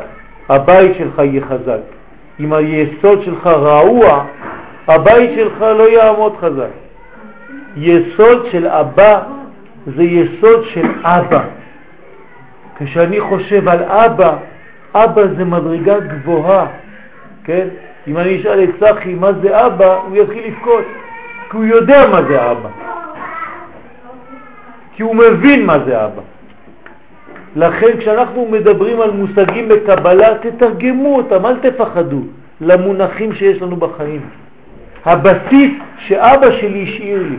הבית 0.49 0.97
שלך 0.97 1.19
יהיה 1.19 1.41
חזק. 1.45 1.81
אם 2.39 2.53
היסוד 2.53 3.23
שלך 3.23 3.47
רעוע, 3.47 4.25
הבית 4.87 5.29
שלך 5.35 5.61
לא 5.61 5.89
יעמוד 5.89 6.37
חזק. 6.39 6.69
יסוד 7.77 8.45
של 8.51 8.67
אבא 8.67 9.21
זה 9.95 10.03
יסוד 10.03 10.63
של 10.63 10.85
אבא. 11.03 11.43
כשאני 12.77 13.21
חושב 13.21 13.67
על 13.67 13.83
אבא, 13.83 14.35
אבא 14.95 15.21
זה 15.37 15.45
מדרגה 15.45 15.99
גבוהה, 15.99 16.65
כן? 17.43 17.67
אם 18.07 18.17
אני 18.17 18.41
אשאל 18.41 18.63
את 18.63 18.69
צחי 18.79 19.13
מה 19.13 19.33
זה 19.41 19.65
אבא, 19.65 19.93
הוא 19.93 20.17
יתחיל 20.17 20.47
לבכות, 20.47 20.85
כי 21.51 21.57
הוא 21.57 21.65
יודע 21.65 22.07
מה 22.11 22.21
זה 22.23 22.51
אבא. 22.51 22.69
כי 24.95 25.03
הוא 25.03 25.15
מבין 25.15 25.65
מה 25.65 25.77
זה 25.85 26.05
אבא. 26.05 26.21
לכן 27.55 27.97
כשאנחנו 27.97 28.47
מדברים 28.51 29.01
על 29.01 29.11
מושגים 29.11 29.69
בקבלה, 29.69 30.27
תתרגמו 30.41 31.15
אותם, 31.15 31.45
אל 31.45 31.55
תפחדו, 31.55 32.21
למונחים 32.61 33.33
שיש 33.33 33.61
לנו 33.61 33.75
בחיים. 33.75 34.21
הבסיס 35.05 35.71
שאבא 35.97 36.51
שלי 36.51 36.83
השאיר 36.83 37.23
לי, 37.29 37.37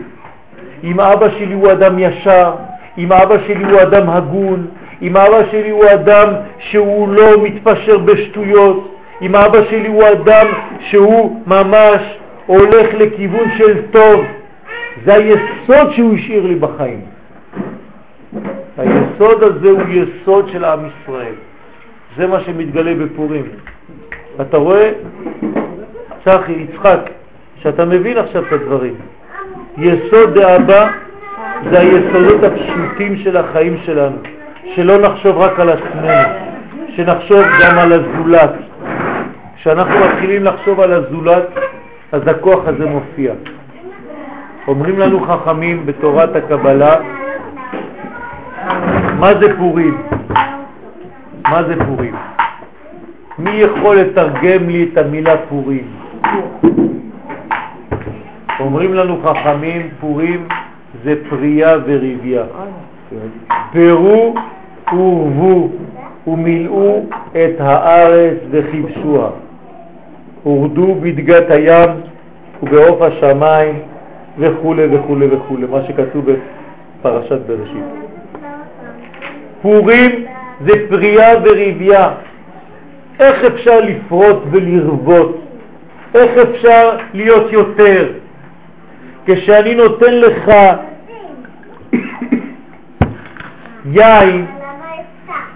אם 0.83 0.99
אבא 0.99 1.29
שלי 1.29 1.53
הוא 1.53 1.71
אדם 1.71 1.99
ישר, 1.99 2.51
אם 2.97 3.11
אבא 3.11 3.35
שלי 3.47 3.63
הוא 3.63 3.81
אדם 3.81 4.09
הגון, 4.09 4.67
אם 5.01 5.17
אבא 5.17 5.41
שלי 5.51 5.69
הוא 5.69 5.85
אדם 5.93 6.33
שהוא 6.59 7.09
לא 7.09 7.43
מתפשר 7.43 7.97
בשטויות, 7.97 8.95
אם 9.21 9.35
אבא 9.35 9.65
שלי 9.69 9.87
הוא 9.87 10.03
אדם 10.11 10.47
שהוא 10.79 11.41
ממש 11.47 12.01
הולך 12.45 12.93
לכיוון 12.93 13.51
של 13.57 13.81
טוב, 13.91 14.25
זה 15.05 15.13
היסוד 15.13 15.91
שהוא 15.91 16.15
השאיר 16.15 16.47
לי 16.47 16.55
בחיים. 16.55 17.01
היסוד 18.77 19.43
הזה 19.43 19.69
הוא 19.69 19.81
יסוד 19.89 20.49
של 20.49 20.65
עם 20.65 20.79
ישראל. 20.85 21.33
זה 22.17 22.27
מה 22.27 22.39
שמתגלה 22.39 22.93
בפורים. 22.95 23.45
אתה 24.41 24.57
רואה, 24.57 24.91
צחי, 26.25 26.51
יצחק, 26.51 26.99
שאתה 27.55 27.85
מבין 27.85 28.17
עכשיו 28.17 28.43
את 28.47 28.51
הדברים. 28.51 28.93
יסוד 29.77 30.39
דאבא 30.39 30.89
זה 31.71 31.79
היסודות 31.79 32.43
הפשוטים 32.43 33.17
של 33.17 33.37
החיים 33.37 33.77
שלנו, 33.85 34.17
שלא 34.75 34.97
נחשוב 34.97 35.37
רק 35.37 35.59
על 35.59 35.69
עצמנו, 35.69 36.29
שנחשוב 36.95 37.41
גם 37.61 37.77
על 37.77 37.93
הזולת. 37.93 38.51
כשאנחנו 39.55 39.99
מתחילים 40.05 40.43
לחשוב 40.43 40.79
על 40.79 40.93
הזולת, 40.93 41.47
אז 42.11 42.21
הכוח 42.27 42.67
הזה 42.67 42.85
מופיע. 42.85 43.33
אומרים 44.67 44.99
לנו 44.99 45.19
חכמים 45.19 45.85
בתורת 45.85 46.35
הקבלה, 46.35 46.95
מה 49.19 49.33
זה 49.39 49.57
פורים? 49.57 49.97
מה 51.49 51.63
זה 51.63 51.75
פורים? 51.85 52.15
מי 53.39 53.49
יכול 53.49 53.95
לתרגם 53.95 54.69
לי 54.69 54.89
את 54.93 54.97
המילה 54.97 55.37
פורים? 55.49 55.87
אומרים 58.59 58.93
לנו 58.93 59.17
חכמים, 59.23 59.89
פורים 59.99 60.47
זה 61.03 61.15
פרייה 61.29 61.77
וריביה. 61.85 62.43
פרו 63.73 64.35
ורבו 64.93 65.69
ומילאו 66.27 67.05
את 67.31 67.59
הארץ 67.59 68.37
וכבשוה. 68.49 69.29
הורדו 70.43 70.95
בדגת 71.01 71.51
הים 71.51 71.89
ובעוף 72.63 73.01
השמיים 73.01 73.75
וכו' 74.37 74.75
וכו' 74.91 75.15
וכו', 75.31 75.57
מה 75.71 75.83
שכתוב 75.87 76.25
בפרשת 77.01 77.39
בראשית. 77.47 78.07
פורים 79.67 80.25
זה 80.65 80.71
פרייה 80.89 81.29
וריביה. 81.43 82.09
איך 83.19 83.43
אפשר 83.43 83.79
לפרוט 83.79 84.37
ולרבות? 84.51 85.41
איך 86.15 86.31
אפשר 86.37 86.97
להיות 87.13 87.51
יותר? 87.51 88.07
כשאני 89.25 89.75
נותן 89.75 90.13
לך 90.13 90.51
יין 93.85 94.45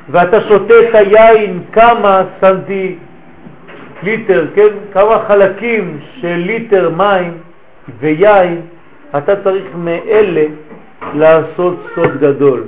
ואתה 0.10 0.42
שותה 0.42 0.74
את 0.90 0.96
היין 0.96 1.60
כמה 1.72 2.24
סנטי 2.42 2.96
ליטר, 4.04 4.48
כן? 4.56 4.74
כמה 4.94 5.20
חלקים 5.28 6.00
של 6.22 6.36
ליטר 6.36 6.90
מים 6.90 7.34
ויין, 8.00 8.62
אתה 9.18 9.44
צריך 9.44 9.66
מאלה 9.76 10.46
לעשות 11.14 11.88
סוד 11.96 12.18
גדול. 12.20 12.64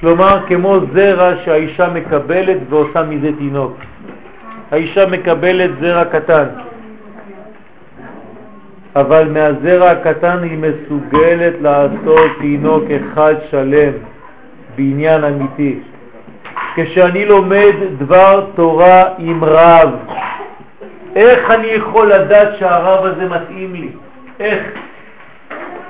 כלומר, 0.00 0.38
כמו 0.48 0.78
זרע 0.94 1.32
שהאישה 1.44 1.88
מקבלת 1.88 2.56
ועושה 2.68 3.02
מזה 3.02 3.30
תינוק. 3.38 3.76
האישה 4.70 5.06
מקבלת 5.06 5.70
זרע 5.80 6.04
קטן, 6.04 6.46
אבל 8.96 9.28
מהזרע 9.28 9.90
הקטן 9.90 10.38
היא 10.42 10.58
מסוגלת 10.58 11.54
לעשות 11.60 12.30
תינוק 12.40 12.84
אחד 12.90 13.34
שלם 13.50 13.92
בעניין 14.76 15.24
אמיתי. 15.24 15.78
כשאני 16.74 17.26
לומד 17.26 17.72
דבר 17.98 18.46
תורה 18.54 19.04
עם 19.18 19.44
רב. 19.44 19.90
איך 21.16 21.50
אני 21.50 21.66
יכול 21.66 22.12
לדעת 22.12 22.48
שהרב 22.58 23.04
הזה 23.04 23.28
מתאים 23.28 23.74
לי? 23.74 23.88
איך? 24.40 24.62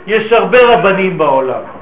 יש 0.07 0.33
הרבה 0.33 0.59
רבנים 0.63 1.19
בעולם. 1.19 1.80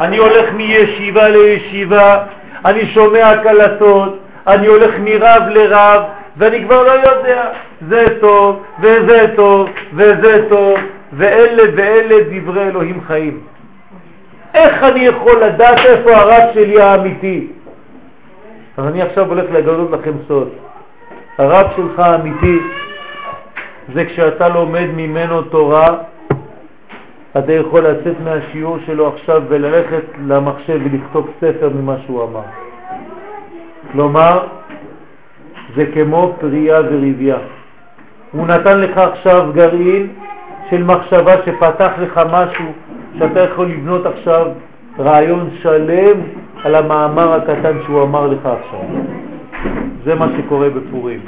אני 0.00 0.16
הולך 0.16 0.52
מישיבה 0.52 1.28
לישיבה, 1.28 2.24
אני 2.64 2.86
שומע 2.86 3.36
קלטות, 3.42 4.18
אני 4.46 4.66
הולך 4.66 4.94
מרב 5.00 5.42
לרב, 5.50 6.02
ואני 6.36 6.64
כבר 6.64 6.82
לא 6.82 7.08
יודע, 7.08 7.50
זה 7.88 8.06
טוב, 8.20 8.62
וזה 8.80 9.26
טוב, 9.36 9.68
וזה 9.94 10.46
טוב, 10.48 10.78
ואלה 11.12 11.62
ואלה 11.76 12.16
דברי 12.30 12.68
אלוהים 12.68 13.00
חיים. 13.06 13.40
איך 14.54 14.82
אני 14.82 15.00
יכול 15.00 15.44
לדעת 15.44 15.78
איפה 15.78 16.16
הרב 16.16 16.42
שלי 16.54 16.80
האמיתי? 16.80 17.46
אז 18.76 18.86
אני 18.86 19.02
עכשיו 19.02 19.28
הולך 19.28 19.44
לגלות 19.52 19.90
לכם 19.90 20.12
סוד. 20.28 20.48
הרב 21.38 21.66
שלך 21.76 21.98
האמיתי 21.98 22.58
זה 23.94 24.04
כשאתה 24.04 24.48
לומד 24.48 24.86
ממנו 24.96 25.42
תורה, 25.42 25.94
אתה 27.38 27.52
יכול 27.52 27.80
לצאת 27.80 28.14
מהשיעור 28.24 28.78
שלו 28.86 29.08
עכשיו 29.08 29.42
וללכת 29.48 30.04
למחשב 30.26 30.80
ולכתוב 30.84 31.30
ספר 31.40 31.70
ממה 31.74 31.96
שהוא 32.06 32.24
אמר. 32.24 32.42
כלומר, 33.92 34.46
זה 35.76 35.86
כמו 35.94 36.32
פרייה 36.40 36.80
וריביה. 36.80 37.36
הוא 38.32 38.46
נתן 38.46 38.80
לך 38.80 38.98
עכשיו 38.98 39.50
גרעין 39.54 40.08
של 40.70 40.84
מחשבה 40.84 41.34
שפתח 41.46 41.90
לך 42.00 42.20
משהו 42.32 42.64
שאתה 43.18 43.40
יכול 43.40 43.66
לבנות 43.66 44.06
עכשיו 44.06 44.46
רעיון 44.98 45.50
שלם 45.62 46.20
על 46.64 46.74
המאמר 46.74 47.32
הקטן 47.32 47.76
שהוא 47.84 48.02
אמר 48.02 48.26
לך 48.26 48.46
עכשיו. 48.46 48.80
זה 50.04 50.14
מה 50.14 50.26
שקורה 50.38 50.70
בפורים. 50.70 51.20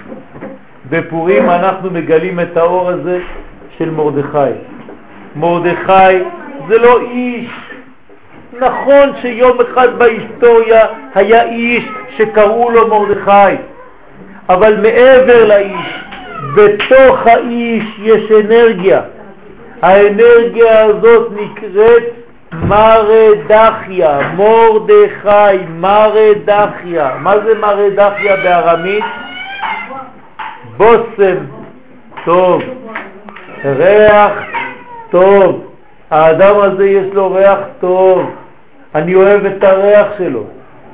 בפורים 0.90 1.51
אנחנו 1.51 1.90
מגלים 1.90 2.40
את 2.40 2.57
האור 2.57 2.88
הזה 2.88 3.21
של 3.79 3.90
מרדכי. 3.90 4.76
מרדכי 5.37 6.25
זה 6.68 6.79
לא 6.79 7.01
איש. 7.01 7.51
נכון 8.61 9.11
שיום 9.20 9.59
אחד 9.61 9.99
בהיסטוריה 9.99 10.87
היה 11.14 11.42
איש 11.42 11.85
שקראו 12.16 12.70
לו 12.70 12.88
מרדכי, 12.88 13.62
אבל 14.49 14.77
מעבר 14.81 15.44
לאיש, 15.44 16.05
בתוך 16.55 17.27
האיש 17.27 17.85
יש 18.03 18.33
אנרגיה. 18.44 19.01
האנרגיה 19.83 20.85
הזאת 20.85 21.33
נקראת 21.37 22.03
מרדחיה, 22.53 24.18
מורדכי, 24.35 25.57
מרדחיה. 25.79 27.11
מה 27.20 27.38
זה 27.38 27.55
מרדחיה 27.59 28.37
בארמית? 28.37 29.05
בושם 30.77 31.37
טוב, 32.25 32.62
ריח 33.64 34.33
טוב. 35.17 35.65
האדם 36.11 36.61
הזה 36.61 36.87
יש 36.87 37.15
לו 37.15 37.33
ריח 37.33 37.59
טוב. 37.81 38.31
אני 38.95 39.15
אוהב 39.15 39.45
את 39.45 39.65
הריח 39.65 40.07
שלו. 40.19 40.45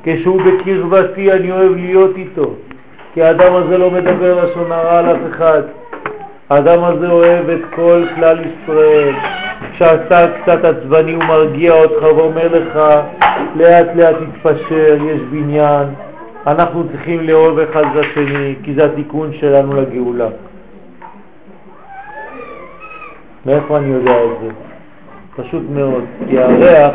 כשהוא 0.02 0.40
בקרבתי 0.42 1.32
אני 1.32 1.52
אוהב 1.52 1.72
להיות 1.76 2.16
איתו. 2.16 2.54
כי 3.14 3.22
האדם 3.22 3.54
הזה 3.54 3.78
לא 3.78 3.90
מדבר 3.90 4.44
לשון 4.44 4.72
הרע 4.72 4.98
על 4.98 5.10
אף 5.10 5.18
אחד. 5.30 5.62
האדם 6.50 6.84
הזה 6.84 7.10
אוהב 7.10 7.50
את 7.50 7.60
כל 7.74 8.04
כלל 8.14 8.38
ישראל. 8.38 9.14
כשאתה 9.72 10.26
קצת 10.42 10.64
עצבני 10.64 11.12
הוא 11.12 11.24
מרגיע 11.24 11.72
אותך 11.72 12.02
ואומר 12.02 12.48
לך, 12.52 12.80
לאט 13.56 13.86
לאט 13.94 14.16
תתפשר, 14.16 14.96
יש 15.10 15.20
בניין, 15.30 15.86
אנחנו 16.46 16.84
צריכים 16.88 17.20
לאהוב 17.20 17.58
אחד 17.58 17.84
לשני, 17.94 18.54
כי 18.62 18.74
זה 18.74 18.84
התיקון 18.84 19.30
שלנו 19.40 19.80
לגאולה. 19.80 20.28
מאיפה 23.46 23.78
אני 23.78 23.86
יודע 23.86 24.24
את 24.24 24.30
זה? 24.40 24.48
פשוט 25.36 25.62
מאוד, 25.70 26.04
כי 26.28 26.38
הריח, 26.38 26.94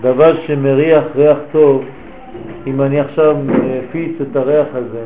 דבר 0.00 0.36
שמריח 0.46 1.04
ריח 1.14 1.38
טוב, 1.52 1.84
אם 2.66 2.82
אני 2.82 3.00
עכשיו 3.00 3.36
מפיץ 3.44 4.20
את 4.20 4.36
הריח 4.36 4.66
הזה, 4.74 5.04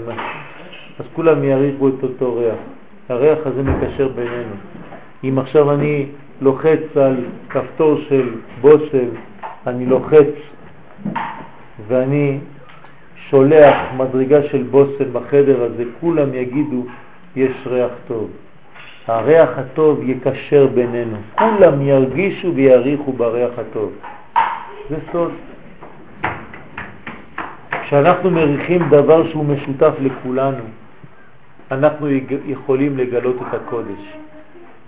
אז 0.98 1.06
כולם 1.14 1.44
יריחו 1.44 1.88
את 1.88 2.02
אותו 2.02 2.36
ריח. 2.36 2.56
הריח 3.08 3.38
הזה 3.44 3.62
מקשר 3.62 4.08
בינינו. 4.08 4.54
אם 5.24 5.38
עכשיו 5.38 5.72
אני 5.72 6.06
לוחץ 6.40 6.96
על 6.96 7.16
כפתור 7.50 7.98
של 8.08 8.28
בושם, 8.60 9.08
אני 9.66 9.86
לוחץ 9.86 10.34
ואני 11.88 12.38
שולח 13.16 13.76
מדרגה 13.96 14.42
של 14.42 14.62
בושם 14.62 15.12
בחדר 15.12 15.62
הזה, 15.62 15.84
כולם 16.00 16.34
יגידו 16.34 16.84
יש 17.36 17.52
ריח 17.66 17.90
טוב. 18.08 18.30
הריח 19.06 19.58
הטוב 19.58 20.00
יקשר 20.02 20.66
בינינו, 20.66 21.16
כולם 21.38 21.82
ירגישו 21.82 22.54
ויריחו 22.54 23.12
בריח 23.12 23.50
הטוב. 23.58 23.92
זה 24.90 24.96
סוד. 25.12 25.32
כשאנחנו 27.82 28.30
מריחים 28.30 28.88
דבר 28.88 29.28
שהוא 29.30 29.44
משותף 29.44 29.92
לכולנו, 30.00 30.64
אנחנו 31.70 32.06
יכולים 32.46 32.98
לגלות 32.98 33.36
את 33.36 33.54
הקודש. 33.54 34.16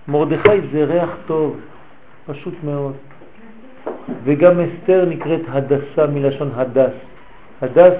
מרדכי 0.07 0.61
זה 0.71 0.83
ריח 0.83 1.09
טוב, 1.25 1.59
פשוט 2.25 2.53
מאוד. 2.63 2.93
וגם 4.23 4.51
אסתר 4.59 5.05
נקראת 5.09 5.41
הדסה 5.47 6.07
מלשון 6.13 6.51
הדס. 6.55 6.93
הדס 7.61 7.93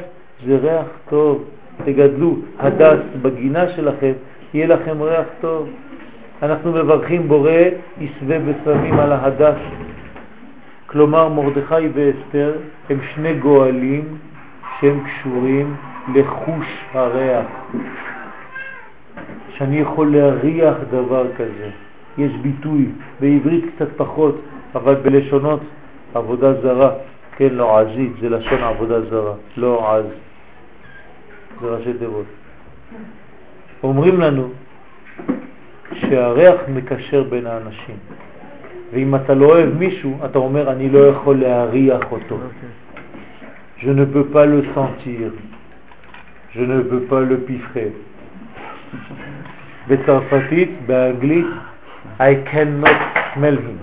זה 0.46 0.58
ריח 0.58 0.88
טוב, 1.10 1.44
תגדלו 1.86 2.36
הדס 2.60 3.00
בגינה 3.22 3.70
שלכם, 3.70 4.12
יהיה 4.54 4.68
לכם 4.68 5.02
ריח 5.02 5.28
טוב. 5.42 5.70
אנחנו 6.44 6.72
מברכים 6.72 7.28
בורא 7.28 7.52
יסווה 8.00 8.40
בסמים 8.40 9.00
על 9.00 9.12
ההדס. 9.12 9.60
כלומר 10.88 11.30
מרדכי 11.30 11.88
ואסתר 11.94 12.54
הם 12.90 13.00
שני 13.14 13.34
גואלים 13.34 14.18
שהם 14.80 15.04
קשורים 15.06 15.76
לחוש 16.16 16.68
הריח. 16.94 17.46
שאני 19.58 19.80
יכול 19.80 20.16
להריח 20.16 20.76
דבר 20.92 21.26
כזה. 21.38 21.70
יש 22.18 22.32
ביטוי, 22.42 22.90
בעברית 23.20 23.66
קצת 23.76 23.88
פחות, 23.98 24.42
אבל 24.76 24.96
בלשונות 24.96 25.60
עבודה 26.14 26.54
זרה, 26.62 26.92
כן, 27.36 27.50
לא 27.52 27.80
עזית, 27.80 28.12
זה 28.22 28.30
לשון 28.30 28.64
עבודה 28.64 29.02
זרה, 29.02 29.34
לא 29.58 29.96
עז, 29.96 30.06
זה 31.62 31.68
ראשי 31.68 31.94
תיבות. 31.94 32.26
אומרים 33.84 34.20
לנו 34.20 34.50
שהריח 35.94 36.56
מקשר 36.74 37.24
בין 37.24 37.48
האנשים, 37.48 37.96
ואם 38.94 39.16
אתה 39.16 39.34
לא 39.34 39.46
אוהב 39.46 39.70
מישהו, 39.78 40.18
אתה 40.26 40.40
אומר, 40.40 40.72
אני 40.72 40.90
לא 40.90 41.00
יכול 41.08 41.40
להריח 41.40 42.12
אותו. 42.12 42.38
Je 43.78 43.90
ne 43.90 44.06
peux 44.06 44.28
pas 44.34 44.46
le 44.46 44.64
sentir. 44.74 45.32
Je 46.56 46.62
ne 46.62 46.82
peux 46.82 47.04
pas 47.10 47.22
le 47.22 47.38
piffrer. 47.48 47.92
בצרפתית, 49.88 50.70
באנגלית, 50.86 51.46
I 52.20 52.34
cannot 52.52 53.00
smell 53.34 53.58
him. 53.58 53.78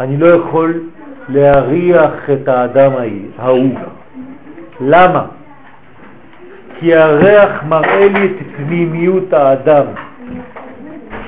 אני 0.00 0.16
לא 0.16 0.26
יכול 0.26 0.82
להריח 1.28 2.30
את 2.32 2.48
האדם 2.48 2.92
ההוא. 3.38 3.78
למה? 4.80 5.24
כי 6.78 6.94
הריח 6.94 7.62
מראה 7.68 8.08
לי 8.08 8.26
את 8.26 8.46
פנימיות 8.56 9.32
האדם. 9.32 9.86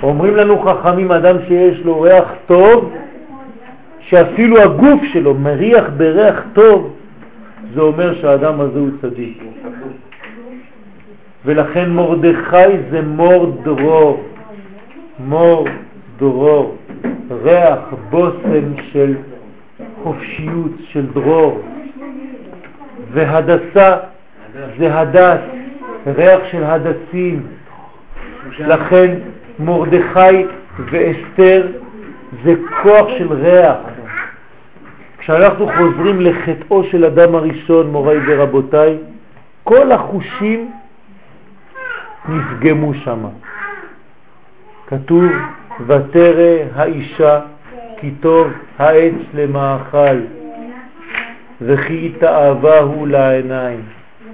אומרים 0.03 0.37
לנו 0.37 0.59
חכמים, 0.59 1.13
אדם 1.13 1.37
שיש 1.49 1.81
לו 1.81 2.01
ריח 2.01 2.33
טוב, 2.47 2.93
שאפילו 4.01 4.63
הגוף 4.63 5.01
שלו 5.13 5.35
מריח 5.35 5.85
בריח 5.97 6.43
טוב, 6.53 6.93
זה 7.75 7.81
אומר 7.81 8.15
שהאדם 8.21 8.61
הזה 8.61 8.79
הוא 8.79 8.91
צדיק. 9.03 9.43
ולכן 11.45 11.91
מורדכי 11.91 12.79
זה 12.91 13.03
מור 13.03 13.61
דרור, 13.63 14.23
מור 15.19 15.67
דרור, 16.19 16.77
ריח 17.43 17.79
בושם 18.11 18.75
של 18.93 19.15
חופשיות, 20.03 20.73
של 20.89 21.07
דרור. 21.07 21.61
והדסה 23.13 23.97
זה 24.79 24.99
הדס, 24.99 25.41
ריח 26.07 26.41
של 26.51 26.65
הדסים. 26.65 27.47
לכן 28.59 29.15
מורדכי 29.59 30.45
ואסתר 30.79 31.67
זה 32.45 32.55
כוח 32.83 33.09
של 33.19 33.33
ריח. 33.33 33.77
כשאנחנו 35.19 35.69
חוזרים 35.77 36.21
לחטאו 36.21 36.85
של 36.85 37.05
אדם 37.05 37.35
הראשון, 37.35 37.91
מוריי 37.91 38.19
ורבותיי, 38.27 38.97
כל 39.65 39.93
החושים 39.93 40.71
נפגמו 42.29 42.95
שם. 42.95 43.25
כתוב, 44.87 45.25
ותרא 45.87 46.57
האישה 46.75 47.41
כי 47.97 48.11
טוב 48.21 48.49
העץ 48.79 49.15
למאכל. 49.35 50.17
וכי 51.63 52.13
התאהבה 52.17 52.79
הוא 52.79 53.09
לעיניים, 53.09 53.81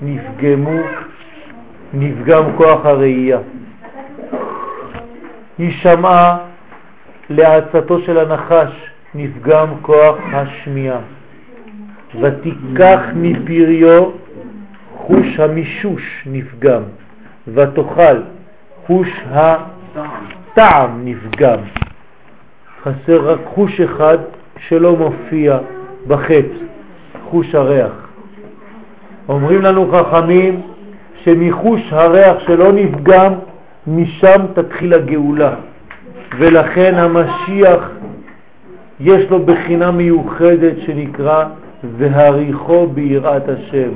נפגמו, 0.03 0.81
נפגם 1.95 2.45
כוח 2.57 2.87
הראייה. 2.87 3.39
היא 5.59 5.73
שמעה 5.73 6.39
לעצתו 7.31 8.01
של 8.01 8.19
הנחש, 8.19 8.91
נפגם 9.15 9.69
כוח 9.83 10.17
השמיעה. 10.33 10.99
ותיקח 12.21 13.01
מפריו 13.15 14.11
חוש 14.97 15.41
המישוש 15.41 16.27
נפגם, 16.27 16.83
ותאכל 17.49 18.17
חוש 18.87 19.09
הטעם 19.31 21.05
נפגם. 21.05 21.59
חסר 22.83 23.31
רק 23.31 23.39
חוש 23.55 23.81
אחד 23.81 24.19
שלא 24.59 24.97
מופיע 24.97 25.59
בחץ, 26.07 26.47
חוש 27.31 27.55
הריח. 27.55 27.93
אומרים 29.29 29.63
לנו 29.63 29.93
חכמים 29.93 30.61
שמחוש 31.25 31.81
הריח 31.93 32.37
שלא 32.47 32.73
נפגם, 32.73 33.33
משם 33.87 34.41
תתחיל 34.55 34.95
הגאולה. 34.95 35.55
ולכן 36.39 36.95
המשיח 36.95 37.91
יש 39.01 39.31
לו 39.31 39.43
בחינה 39.47 39.91
מיוחדת 39.91 40.75
שנקרא 40.87 41.45
והריחו 41.99 42.87
ביראת 42.87 43.49
השם. 43.49 43.89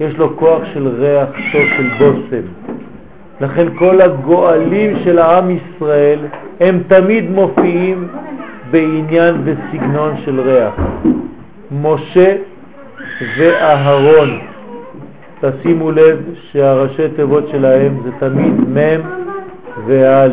יש 0.00 0.14
לו 0.18 0.36
כוח 0.36 0.62
של 0.74 0.88
ריח 0.88 1.28
טוב 1.52 1.62
של 1.76 1.88
בושם. 1.98 2.46
לכן 3.40 3.66
כל 3.78 4.00
הגואלים 4.00 4.96
של 5.04 5.18
העם 5.18 5.50
ישראל 5.50 6.18
הם 6.60 6.82
תמיד 6.88 7.30
מופיעים 7.30 8.08
בעניין 8.70 9.34
וסגנון 9.44 10.14
של 10.24 10.40
ריח. 10.40 10.74
משה 11.82 12.36
ואהרון, 13.38 14.38
תשימו 15.40 15.90
לב 15.90 16.18
שהראשי 16.52 17.08
תיבות 17.16 17.48
שלהם 17.48 18.00
זה 18.04 18.10
תמיד 18.18 18.54
מ' 18.68 19.22
וא', 19.86 20.28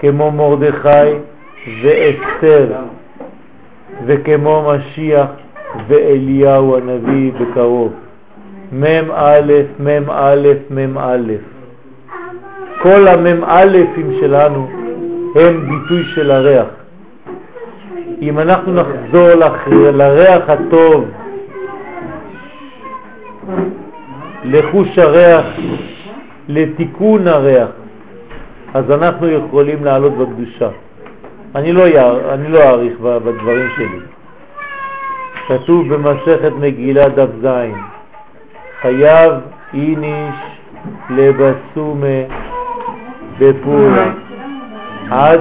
כמו 0.00 0.30
מרדכי 0.30 1.12
ואסתר, 1.82 2.66
וכמו 4.06 4.72
משיח 4.72 5.26
ואליהו 5.88 6.76
הנביא 6.76 7.32
בקרוב. 7.32 7.92
מ' 8.72 9.10
א', 9.14 9.52
מ' 9.80 10.10
א', 10.10 10.48
מ' 10.70 10.98
א'. 10.98 11.32
כל 12.82 13.08
המ' 13.08 13.44
א' 13.44 13.78
שלנו 14.20 14.68
הם 15.34 15.68
ביטוי 15.68 16.04
של 16.14 16.30
הריח. 16.30 16.66
אם 18.22 18.38
אנחנו 18.38 18.72
נחזור 18.72 19.28
לריח 19.92 20.42
הטוב, 20.48 21.04
לחוש 24.44 24.98
הריח, 24.98 25.44
לתיקון 26.48 27.28
הריח, 27.28 27.68
אז 28.74 28.90
אנחנו 28.90 29.28
יכולים 29.28 29.84
לעלות 29.84 30.12
בקדושה. 30.12 30.68
אני 31.54 31.72
לא, 31.72 31.82
יער, 31.82 32.34
אני 32.34 32.48
לא 32.48 32.62
אאריך 32.62 33.00
בדברים 33.00 33.68
שלי. 33.76 33.98
כתוב 35.48 35.94
במסכת 35.94 36.52
מגילה 36.60 37.08
דף 37.08 37.28
ז', 37.42 37.46
חייב 38.80 39.32
איניש 39.74 40.34
לבסומה 41.10 42.22
בפורה, 43.38 44.12
עד 45.10 45.40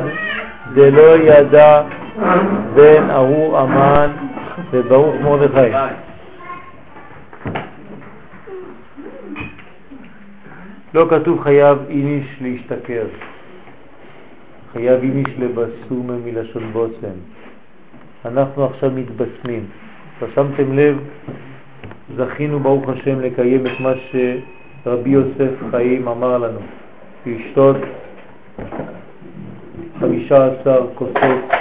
דלא 0.73 1.17
ידע 1.17 1.81
בן 2.73 3.09
ארור 3.09 3.61
אמן 3.61 4.09
וברוך 4.71 5.15
מרדכי. 5.21 5.77
לא 10.93 11.07
כתוב 11.09 11.41
חייב 11.43 11.77
איניש 11.89 12.25
להשתכר, 12.41 13.05
חייב 14.73 15.01
איניש 15.01 15.27
לבסומה 15.39 16.13
מלשון 16.25 16.63
בוסם. 16.73 17.17
אנחנו 18.25 18.65
עכשיו 18.65 18.91
מתבשמים. 18.91 19.65
שמתם 20.35 20.73
לב, 20.73 20.97
זכינו 22.15 22.59
ברוך 22.59 22.89
השם 22.89 23.19
לקיים 23.19 23.67
את 23.67 23.79
מה 23.79 23.91
שרבי 24.11 25.09
יוסף 25.09 25.51
חיים 25.71 26.07
אמר 26.07 26.37
לנו, 26.37 26.59
לשתות 27.25 27.77
15 29.99 30.87
כוסות 30.95 31.51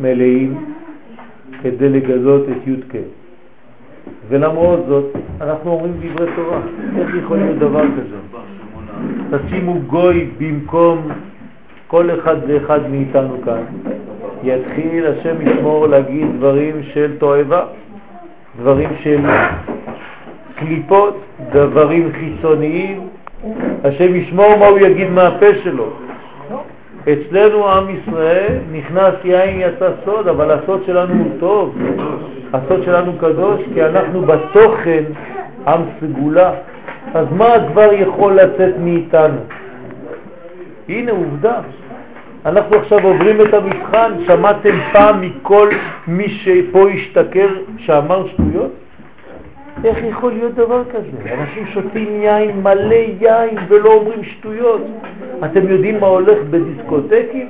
מלאים 0.00 0.74
כדי 1.62 1.88
לגזות 1.88 2.42
את 2.48 2.66
י"ק. 2.66 3.15
ולמרות 4.28 4.84
זאת, 4.88 5.04
אנחנו 5.40 5.70
אומרים 5.70 5.92
דברי 6.00 6.26
תורה. 6.36 6.58
איך 6.98 7.08
יכול 7.24 7.36
להיות 7.36 7.58
דבר 7.58 7.82
כזה? 7.82 8.16
תשימו 9.30 9.80
גוי 9.86 10.28
במקום 10.38 11.08
כל 11.86 12.10
אחד 12.10 12.36
ואחד 12.48 12.90
מאיתנו 12.90 13.36
כאן. 13.44 13.62
יתחיל 14.42 15.06
השם 15.06 15.36
ישמור 15.40 15.86
להגיד 15.86 16.26
דברים 16.36 16.82
של 16.82 17.12
תועבה, 17.18 17.64
דברים 18.60 18.90
של 19.02 19.20
קליפות, 20.54 21.20
דברים 21.52 22.10
חיצוניים. 22.12 23.00
השם 23.84 24.16
ישמור 24.16 24.56
מה 24.58 24.66
הוא 24.66 24.78
יגיד 24.78 25.10
מהפה 25.10 25.46
שלו. 25.64 25.90
אצלנו 27.12 27.68
עם 27.68 27.84
ישראל 27.90 28.58
נכנס 28.72 29.14
יין 29.24 29.60
יצא 29.60 29.90
סוד, 30.04 30.28
אבל 30.28 30.50
הסוד 30.50 30.82
שלנו 30.86 31.14
הוא 31.14 31.30
טוב, 31.40 31.78
הסוד 32.52 32.84
שלנו 32.84 33.12
קדוש, 33.18 33.60
כי 33.74 33.84
אנחנו 33.84 34.22
בתוכן 34.22 35.04
עם 35.66 35.80
סגולה. 36.00 36.52
אז 37.14 37.26
מה 37.32 37.46
כבר 37.72 37.92
יכול 37.92 38.40
לצאת 38.40 38.74
מאיתנו? 38.78 39.38
הנה 40.88 41.12
עובדה. 41.12 41.60
אנחנו 42.46 42.76
עכשיו 42.76 42.98
עוברים 43.04 43.40
את 43.40 43.54
המבחן, 43.54 44.12
שמעתם 44.26 44.74
פעם 44.92 45.20
מכל 45.20 45.68
מי 46.08 46.28
שפה 46.28 46.88
השתכר 46.90 47.48
שאמר 47.78 48.28
שטויות? 48.28 48.72
איך 49.84 49.98
יכול 50.02 50.32
להיות 50.32 50.54
דבר 50.54 50.82
כזה? 50.84 51.34
אנשים 51.34 51.66
שותים 51.66 52.22
יין, 52.22 52.62
מלא 52.62 52.94
יין, 53.20 53.58
ולא 53.68 53.92
אומרים 53.92 54.24
שטויות. 54.24 54.82
אתם 55.44 55.68
יודעים 55.68 56.00
מה 56.00 56.06
הולך 56.06 56.38
בדיסקוטקים? 56.50 57.48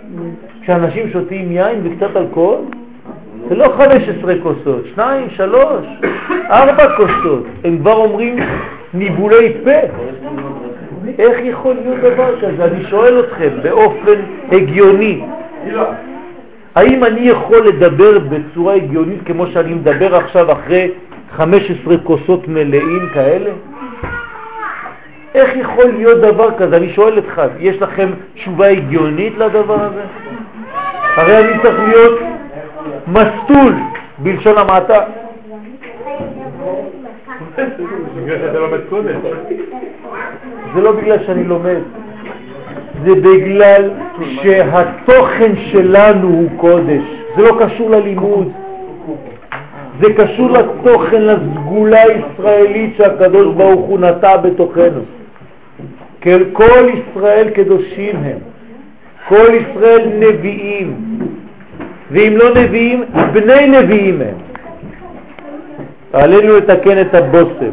כשאנשים 0.62 1.10
שותים 1.10 1.52
יין 1.52 1.80
וקצת 1.84 2.16
אלכוהול? 2.16 2.64
זה 3.48 3.54
לא 3.54 3.68
15 3.76 4.34
כוסות, 4.42 4.84
שניים, 4.94 5.30
שלוש, 5.30 5.86
ארבע 6.50 6.96
כוסות. 6.96 7.46
הם 7.64 7.78
כבר 7.78 7.92
אומרים 7.92 8.38
ניבולי 8.94 9.52
פה. 9.64 9.70
איך 11.18 11.38
יכול 11.42 11.74
להיות 11.82 11.98
דבר 11.98 12.40
כזה? 12.40 12.64
אני 12.64 12.84
שואל 12.84 13.20
אתכם 13.20 13.48
באופן 13.62 14.14
הגיוני. 14.52 15.24
האם 16.74 17.04
אני 17.04 17.20
יכול 17.20 17.66
לדבר 17.66 18.18
בצורה 18.18 18.74
הגיונית 18.74 19.20
כמו 19.24 19.46
שאני 19.46 19.74
מדבר 19.74 20.16
עכשיו 20.16 20.52
אחרי 20.52 20.90
15 21.36 21.98
כוסות 22.04 22.48
מלאים 22.48 23.08
כאלה? 23.14 23.50
איך 25.34 25.56
יכול 25.56 25.84
להיות 25.84 26.20
דבר 26.20 26.50
כזה? 26.58 26.76
אני 26.76 26.92
שואל 26.92 27.18
אתך, 27.18 27.42
יש 27.60 27.82
לכם 27.82 28.08
תשובה 28.34 28.66
הגיונית 28.66 29.38
לדבר 29.38 29.80
הזה? 29.80 30.02
הרי 31.16 31.38
אני 31.38 31.62
צריך 31.62 31.78
להיות 31.88 32.18
מסטול 33.06 33.74
בלשון 34.18 34.58
המעטה. 34.58 35.00
זה 40.74 40.80
לא 40.82 40.92
בגלל 40.92 41.24
שאני 41.26 41.44
לומד, 41.44 41.80
זה 43.04 43.14
בגלל 43.14 43.90
שהתוכן 44.42 45.52
שלנו 45.56 46.28
הוא 46.28 46.48
קודש, 46.56 47.02
זה 47.36 47.42
לא 47.42 47.56
קשור 47.64 47.90
ללימוד, 47.90 48.52
זה 50.00 50.12
קשור 50.12 50.50
לתוכן, 50.50 51.22
לסגולה 51.22 52.02
הישראלית 52.02 52.96
שהקדוש 52.96 53.54
ברוך 53.54 53.86
הוא 53.86 53.98
נטע 53.98 54.36
בתוכנו. 54.36 55.00
כל 56.52 56.86
ישראל 56.94 57.50
קדושים 57.50 58.16
הם, 58.16 58.38
כל 59.28 59.48
ישראל 59.54 60.08
נביאים, 60.18 60.96
ואם 62.10 62.34
לא 62.36 62.50
נביאים, 62.54 63.04
בני 63.32 63.66
נביאים 63.66 64.20
הם. 64.20 64.34
עלינו 66.12 66.56
לתקן 66.56 67.00
את 67.00 67.14
הבושם. 67.14 67.72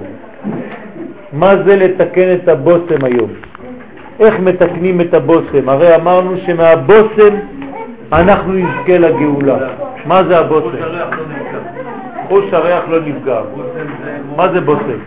מה 1.34 1.56
זה 1.66 1.76
לתקן 1.76 2.34
את 2.34 2.48
הבושם 2.48 3.04
היום? 3.04 3.30
איך 4.20 4.40
מתקנים 4.40 5.02
את 5.02 5.14
הבושם? 5.14 5.70
הרי 5.70 5.96
אמרנו 5.96 6.38
שמהבושם 6.46 7.36
אנחנו 8.14 8.54
נזכה 8.54 8.98
לגאולה. 8.98 9.58
מה 10.06 10.24
זה 10.24 10.38
הבושם? 10.38 10.78
חוש 12.28 12.54
הריח 12.54 12.84
לא 12.90 13.00
נפגע. 13.00 13.42
מה 14.36 14.54
זה 14.54 14.62
בושם? 14.62 15.00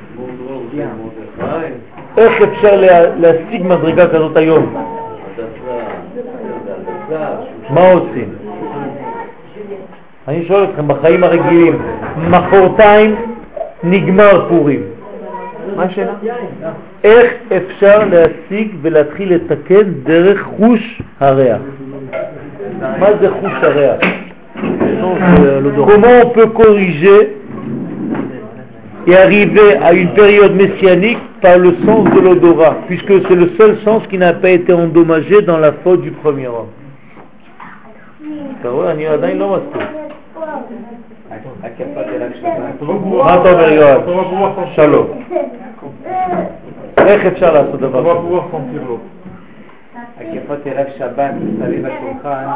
איך 2.16 2.42
אפשר 2.42 2.80
להשיג 3.16 3.62
מדרגה 3.62 4.08
כזאת 4.08 4.36
היום? 4.36 4.74
מה 7.70 7.90
עושים? 7.90 8.45
אני 10.27 10.45
שואל 10.47 10.63
אתכם, 10.63 10.88
בחיים 10.88 11.23
הרגילים, 11.23 11.80
מחרתיים 12.30 13.15
נגמר 13.84 14.49
פורים. 14.49 14.82
מה 15.75 15.84
השאלה? 15.84 16.13
איך 17.04 17.34
אפשר 17.58 17.99
להשיג 18.12 18.75
ולהתחיל 18.82 19.34
לתקן 19.34 19.91
דרך 20.04 20.41
חוש 20.41 21.01
הריח? 21.19 21.62
מה 22.99 23.08
זה 23.21 23.30
חוש 23.30 23.54
הריח? 23.62 23.99
Comment 25.88 26.17
on 26.23 26.30
peut 26.30 26.51
corriger 26.62 27.21
et 29.08 29.15
arriver 29.15 29.77
à 29.82 29.93
une 29.93 30.13
période 30.13 30.54
messianique 30.54 31.17
par 31.41 31.58
le 31.58 31.75
sens 31.86 32.10
de 32.15 32.19
l'odorat, 32.19 32.75
puisque 32.88 33.13
c'est 33.27 33.36
le 33.36 33.49
seul 33.58 33.77
sens 33.84 34.06
qui 34.08 34.17
n'a 34.17 34.34
pas 34.34 34.49
été 34.49 34.71
endommagé 34.73 35.41
dans 35.41 35.58
la 35.58 35.71
faute 35.84 36.01
du 36.01 36.12
premier 36.12 36.47
homme. 36.47 36.67
אתה 38.66 38.74
רואה, 38.74 38.90
אני 38.90 39.07
עדיין 39.07 39.38
לא 39.38 39.57
מספיק. 39.57 39.88
מה 43.24 43.35
אתה 43.35 43.50
אומר 43.52 43.72
יואב? 43.72 44.02
שלום. 44.74 45.07
איך 46.98 47.26
אפשר 47.26 47.52
לעשות 47.52 47.81
דבר 47.81 48.18
כזה? 48.18 48.37
הקפות 50.20 50.59
ערב 50.64 50.87
שבת 50.98 51.31
מסביב 51.42 51.87
השולחן 51.87 52.46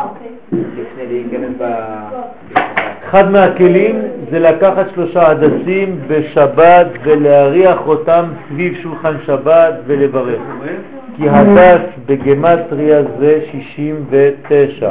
לפני 0.53 1.07
להיכנס 1.07 1.51
ב... 1.59 1.65
אחד 3.05 3.31
מהכלים 3.31 4.03
זה 4.31 4.39
לקחת 4.39 4.87
שלושה 4.95 5.29
הדסים 5.31 6.01
בשבת 6.09 6.87
ולהריח 7.03 7.87
אותם 7.87 8.25
סביב 8.49 8.75
שולחן 8.83 9.15
שבת 9.27 9.75
ולברך. 9.87 10.41
כי 11.17 11.29
הדס 11.29 11.83
בגמטריה 12.07 13.03
זה 13.19 13.41
69. 13.53 14.91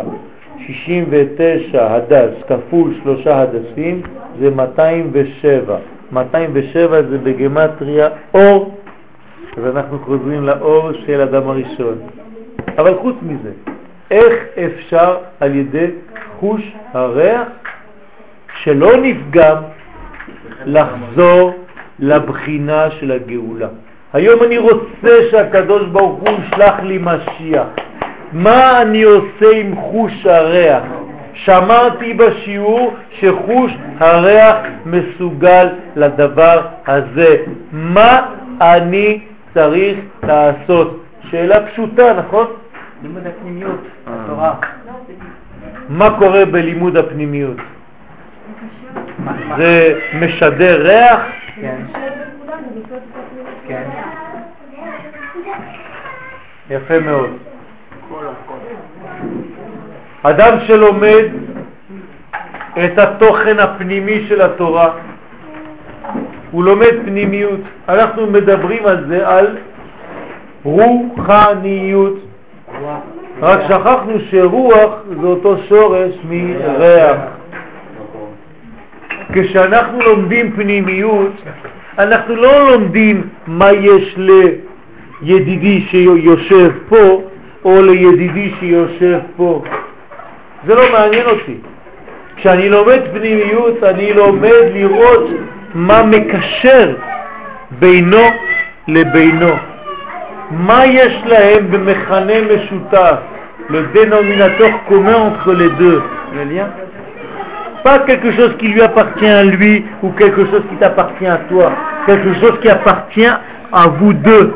69 0.73 1.95
הדס 1.95 2.33
כפול 2.47 2.93
שלושה 3.03 3.41
הדסים 3.41 4.01
זה 4.39 4.49
207. 4.49 5.77
207 6.11 7.01
זה 7.01 7.17
בגמטריה 7.17 8.09
אור, 8.33 8.77
אז 9.57 9.75
אנחנו 9.75 9.99
חוזרים 9.99 10.43
לאור 10.43 10.91
של 11.05 11.21
אדם 11.21 11.49
הראשון. 11.49 11.95
אבל 12.77 12.95
חוץ 13.01 13.15
מזה, 13.21 13.51
איך 14.11 14.33
אפשר 14.65 15.17
על 15.39 15.55
ידי 15.55 15.87
חוש 16.39 16.61
הריח 16.93 17.47
שלא 18.63 18.97
נפגם 18.97 19.55
לחזור 20.65 21.53
לבחינה 21.99 22.91
של 22.91 23.11
הגאולה? 23.11 23.67
היום 24.13 24.43
אני 24.43 24.57
רוצה 24.57 25.29
שהקדוש 25.31 25.87
ברוך 25.87 26.19
הוא 26.19 26.29
ישלח 26.29 26.79
לי 26.83 26.99
משיח. 27.01 27.67
מה 28.33 28.81
אני 28.81 29.03
עושה 29.03 29.51
עם 29.55 29.75
חוש 29.75 30.25
הריח? 30.25 30.83
שמרתי 31.33 32.13
בשיעור 32.13 32.93
שחוש 33.19 33.71
הריח 33.99 34.55
מסוגל 34.85 35.69
לדבר 35.95 36.61
הזה. 36.87 37.35
מה 37.71 38.25
אני 38.61 39.21
צריך 39.53 39.99
לעשות? 40.23 41.03
שאלה 41.29 41.67
פשוטה, 41.67 42.13
נכון? 42.13 42.47
לימוד 43.03 43.27
הפנימיות, 43.27 43.81
התורה. 44.07 44.53
מה 45.89 46.19
קורה 46.19 46.45
בלימוד 46.45 46.97
הפנימיות? 46.97 47.57
זה 49.57 49.99
משדר 50.19 50.81
ריח? 50.81 51.19
כן. 51.55 51.75
כן. 53.67 53.83
יפה 56.69 56.99
מאוד. 56.99 57.48
אדם 60.23 60.57
שלומד 60.67 61.25
את 62.85 62.99
התוכן 62.99 63.59
הפנימי 63.59 64.25
של 64.27 64.41
התורה, 64.41 64.91
הוא 66.51 66.63
לומד 66.63 66.93
פנימיות. 67.05 67.59
אנחנו 67.89 68.27
מדברים 68.27 68.85
על 68.85 69.05
זה, 69.07 69.27
על 69.27 69.57
רוחניות. 70.63 72.19
רק 73.41 73.59
שכחנו 73.67 74.13
שרוח 74.29 74.91
זה 75.21 75.27
אותו 75.27 75.57
שורש 75.69 76.11
מריח. 76.29 77.17
כשאנחנו 79.33 79.99
לומדים 79.99 80.51
פנימיות, 80.51 81.31
אנחנו 81.99 82.35
לא 82.35 82.71
לומדים 82.71 83.21
מה 83.47 83.71
יש 83.71 84.17
לידידי 85.21 85.85
שיושב 85.89 86.71
פה 86.89 87.21
או 87.65 87.81
לידידי 87.81 88.51
שיושב 88.59 89.19
פה. 89.35 89.63
זה 90.66 90.74
לא 90.74 90.82
מעניין 90.92 91.26
אותי. 91.26 91.56
כשאני 92.36 92.68
לומד 92.68 93.00
פנימיות, 93.12 93.82
אני 93.82 94.12
לומד 94.12 94.64
לראות 94.74 95.30
מה 95.74 96.02
מקשר 96.02 96.94
בינו 97.78 98.22
לבינו. 98.88 99.50
מה 100.50 100.86
יש 100.86 101.22
להם 101.26 101.70
במכנה 101.70 102.32
משותף, 102.40 103.16
le 103.70 103.82
dénominateur 103.94 104.72
commun 104.88 105.16
entre 105.30 105.52
les 105.52 105.70
deux, 105.70 106.02
le 106.36 106.44
lien 106.44 106.68
Pas 107.82 107.98
quelque 108.00 108.30
chose 108.32 108.56
qui 108.58 108.68
lui 108.68 108.82
appartient 108.82 109.26
à 109.26 109.44
lui 109.44 109.84
ou 110.02 110.10
quelque 110.12 110.44
chose 110.46 110.62
qui 110.70 110.76
t'appartient 110.76 111.26
à 111.26 111.38
toi, 111.48 111.72
quelque 112.06 112.34
chose 112.40 112.58
qui 112.60 112.68
appartient 112.68 113.34
à 113.72 113.86
vous 113.88 114.12
deux. 114.12 114.54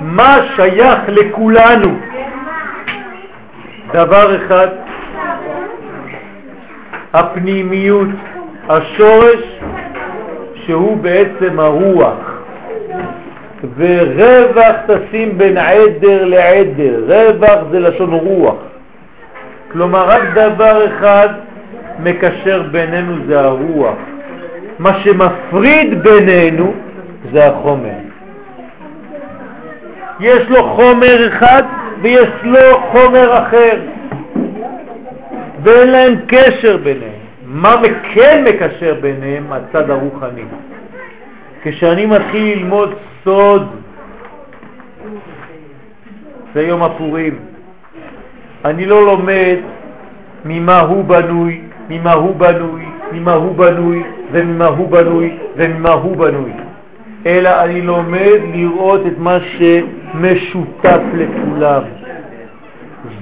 מה 0.00 0.36
שייך 0.56 0.98
לכולנו? 1.08 1.98
דבר 3.93 4.35
אחד, 4.35 4.67
הפנימיות, 7.13 8.07
השורש 8.69 9.59
שהוא 10.55 10.97
בעצם 10.97 11.59
הרוח. 11.59 12.33
ורווח 13.77 14.75
תשים 14.87 15.37
בין 15.37 15.57
עדר 15.57 16.25
לעדר, 16.25 17.03
רווח 17.07 17.59
זה 17.71 17.79
לשון 17.79 18.13
רוח. 18.13 18.55
כלומר 19.71 20.07
רק 20.07 20.21
דבר 20.35 20.85
אחד 20.85 21.29
מקשר 22.03 22.63
בינינו 22.71 23.15
זה 23.27 23.39
הרוח. 23.39 23.95
מה 24.79 24.99
שמפריד 24.99 26.03
בינינו 26.03 26.73
זה 27.31 27.47
החומר. 27.47 27.89
יש 30.19 30.49
לו 30.49 30.63
חומר 30.63 31.27
אחד 31.27 31.63
ויש 32.03 32.29
לו 32.43 32.79
חומר 32.91 33.43
אחר, 33.43 33.79
ואין 35.63 35.89
להם 35.89 36.15
קשר 36.27 36.77
ביניהם. 36.77 37.23
מה 37.45 37.81
כן 38.13 38.45
מקשר 38.47 38.95
ביניהם? 39.01 39.53
הצד 39.53 39.89
הרוחני. 39.89 40.43
כשאני 41.63 42.05
מתחיל 42.05 42.57
ללמוד 42.57 42.93
סוד, 43.23 43.67
זה 46.53 46.61
יום 46.61 46.83
הפורים, 46.83 47.39
אני 48.65 48.85
לא 48.85 49.05
לומד 49.05 49.57
ממה 50.45 50.79
הוא 50.79 51.03
בנוי, 51.05 51.61
ממה 51.89 52.13
הוא 52.13 52.35
בנוי, 52.35 52.85
ממה 53.11 53.33
הוא 53.33 53.55
בנוי 53.55 54.03
וממה 54.31 54.65
הוא 54.65 54.89
בנוי 54.89 55.37
וממה 55.55 55.91
הוא 55.91 56.17
בנוי, 56.17 56.51
אלא 57.25 57.63
אני 57.63 57.81
לומד 57.81 58.39
לראות 58.53 59.01
את 59.07 59.17
מה 59.17 59.37
שמשותף 59.39 61.01
לכולם. 61.13 61.81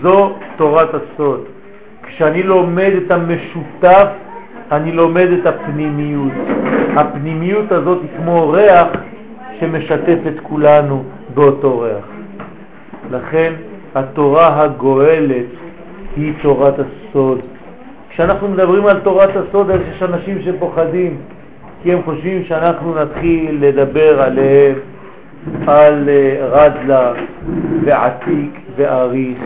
זו 0.02 0.34
תורת 0.58 0.90
הסוד. 0.94 1.44
כשאני 2.04 2.44
לומד 2.44 2.92
את 3.06 3.12
המשותף, 3.12 4.08
אני 4.72 4.92
לומד 4.92 5.28
את 5.42 5.46
הפנימיות. 5.46 6.32
הפנימיות 6.96 7.72
הזאת 7.72 8.02
היא 8.02 8.10
כמו 8.18 8.50
ריח 8.50 8.88
שמשתף 9.60 10.18
את 10.28 10.40
כולנו 10.44 11.04
באותו 11.34 11.80
ריח. 11.80 12.06
לכן 13.12 13.54
התורה 13.96 14.62
הגואלת 14.62 15.46
היא 16.16 16.34
תורת 16.42 16.74
הסוד. 16.80 17.40
כשאנחנו 18.10 18.48
מדברים 18.48 18.86
על 18.86 19.00
תורת 19.00 19.30
הסוד, 19.36 19.70
יש 19.70 20.04
אנשים 20.04 20.42
שפוחדים, 20.42 21.18
כי 21.84 21.94
הם 21.94 22.02
חושבים 22.06 22.44
שאנחנו 22.44 22.96
נתחיל 22.96 23.58
לדבר 23.60 24.22
עליהם, 24.22 24.76
על 25.68 26.10
אה, 26.10 26.48
רדלה 26.52 27.14
ועתיק 27.86 28.60
ואריך 28.76 29.38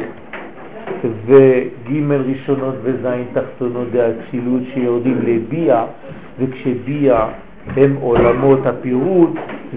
וג' 1.26 2.12
ראשונות 2.12 2.76
וז' 2.84 3.08
תחתונות 3.34 3.88
דאצילות 3.92 4.62
שיורדים 4.74 5.20
לביע, 5.28 5.84
וכשביע 6.40 7.26
הם 7.78 7.96
עולמות 8.02 8.66
הפירוט, 8.66 9.30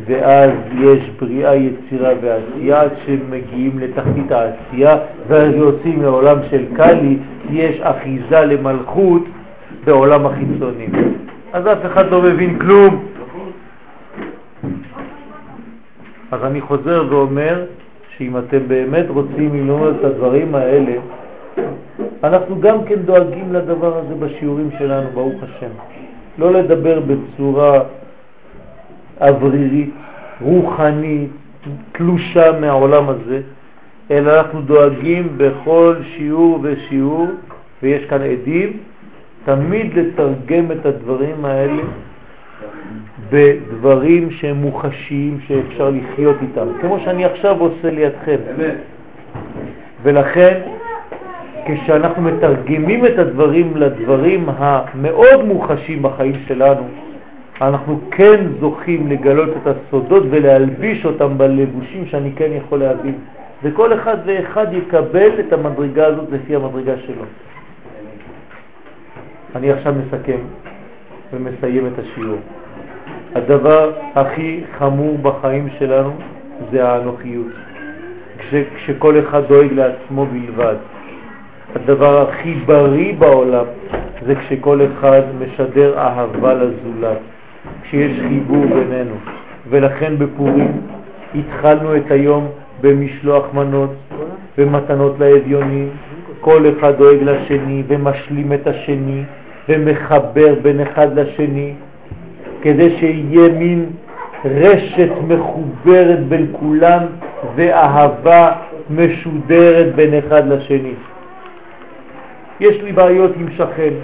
ואז 0.06 0.50
יש 0.80 1.10
בריאה, 1.20 1.54
יצירה 1.56 2.10
ועשייה, 2.20 2.82
שמגיעים 3.06 3.78
לתחתית 3.78 4.32
העשייה, 4.32 4.96
ואז 5.28 5.54
יוצאים 5.54 6.02
לעולם 6.02 6.36
של 6.50 6.64
קלי, 6.76 7.16
יש 7.50 7.80
אחיזה 7.80 8.40
למלכות 8.40 9.24
בעולם 9.84 10.26
החיצונים. 10.26 10.90
אז 11.52 11.66
אף 11.66 11.78
אחד 11.92 12.10
לא 12.10 12.22
מבין 12.22 12.58
כלום. 12.58 13.06
אז 16.30 16.44
אני 16.44 16.60
חוזר 16.60 17.04
ואומר 17.10 17.64
שאם 18.16 18.38
אתם 18.38 18.68
באמת 18.68 19.04
רוצים 19.08 19.54
ללמוד 19.54 19.94
את 19.98 20.04
הדברים 20.04 20.54
האלה, 20.54 20.92
אנחנו 22.24 22.60
גם 22.60 22.84
כן 22.84 22.94
דואגים 22.94 23.52
לדבר 23.52 23.98
הזה 23.98 24.14
בשיעורים 24.14 24.70
שלנו, 24.78 25.08
ברוך 25.14 25.42
השם. 25.42 25.70
לא 26.38 26.52
לדבר 26.52 27.00
בצורה 27.00 27.80
אוורירית, 29.20 29.94
רוחנית, 30.40 31.30
תלושה 31.92 32.60
מהעולם 32.60 33.08
הזה, 33.08 33.40
אלא 34.10 34.40
אנחנו 34.40 34.60
דואגים 34.62 35.28
בכל 35.36 35.94
שיעור 36.16 36.60
ושיעור, 36.62 37.26
ויש 37.82 38.04
כאן 38.04 38.22
עדים, 38.22 38.76
תמיד 39.48 39.98
לתרגם 39.98 40.72
את 40.72 40.86
הדברים 40.86 41.44
האלה 41.44 41.82
בדברים 43.30 44.30
שהם 44.30 44.56
מוחשיים 44.56 45.38
שאפשר 45.46 45.90
לחיות 45.90 46.36
איתם, 46.42 46.66
כמו 46.80 46.98
שאני 47.04 47.24
עכשיו 47.24 47.60
עושה 47.60 47.90
לידכם. 47.90 48.36
ולכן, 50.02 50.60
כשאנחנו 51.66 52.22
מתרגמים 52.22 53.06
את 53.06 53.18
הדברים 53.18 53.76
לדברים 53.76 54.46
המאוד 54.58 55.44
מוחשיים 55.44 56.02
בחיים 56.02 56.34
שלנו, 56.46 56.82
אנחנו 57.60 58.00
כן 58.10 58.40
זוכים 58.60 59.08
לגלות 59.08 59.48
את 59.48 59.66
הסודות 59.66 60.22
ולהלביש 60.30 61.04
אותם 61.04 61.38
בלבושים 61.38 62.06
שאני 62.06 62.32
כן 62.36 62.50
יכול 62.52 62.78
להבין. 62.78 63.14
וכל 63.62 63.92
אחד 63.94 64.16
ואחד 64.26 64.66
יקבל 64.72 65.30
את 65.40 65.52
המדרגה 65.52 66.06
הזאת 66.06 66.26
לפי 66.32 66.56
המדרגה 66.56 66.92
שלו. 67.06 67.24
אני 69.56 69.72
עכשיו 69.72 69.94
מסכם 69.94 70.38
ומסיים 71.32 71.86
את 71.86 71.98
השיעור. 71.98 72.38
הדבר 73.34 73.92
הכי 74.14 74.60
חמור 74.78 75.18
בחיים 75.18 75.68
שלנו 75.78 76.12
זה 76.72 76.88
האנוכיות, 76.88 77.46
כש, 78.38 78.54
כשכל 78.76 79.18
אחד 79.18 79.42
דואג 79.48 79.72
לעצמו 79.72 80.26
בלבד. 80.26 80.74
הדבר 81.74 82.28
הכי 82.28 82.54
בריא 82.54 83.14
בעולם 83.18 83.64
זה 84.26 84.34
כשכל 84.34 84.80
אחד 84.82 85.22
משדר 85.40 85.98
אהבה 85.98 86.54
לזולת, 86.54 87.18
כשיש 87.82 88.20
חיבור 88.28 88.66
בינינו. 88.66 89.14
ולכן 89.68 90.18
בפורים 90.18 90.80
התחלנו 91.34 91.96
את 91.96 92.10
היום 92.10 92.48
במשלוח 92.80 93.44
מנות, 93.54 93.90
במתנות 94.58 95.18
לאביונים, 95.18 95.88
כל 96.40 96.64
אחד 96.78 96.96
דואג 96.96 97.22
לשני 97.22 97.82
ומשלים 97.88 98.52
את 98.52 98.66
השני 98.66 99.22
ומחבר 99.68 100.54
בין 100.62 100.80
אחד 100.80 101.18
לשני, 101.18 101.72
כדי 102.62 102.96
שיהיה 102.98 103.48
מין 103.48 103.86
רשת 104.44 105.10
מחוברת 105.28 106.26
בין 106.28 106.46
כולם 106.52 107.02
ואהבה 107.54 108.52
משודרת 108.90 109.94
בין 109.94 110.14
אחד 110.14 110.48
לשני. 110.48 110.94
יש 112.60 112.82
לי 112.82 112.92
בעיות 112.92 113.30
עם 113.36 113.46
שכן. 113.56 113.94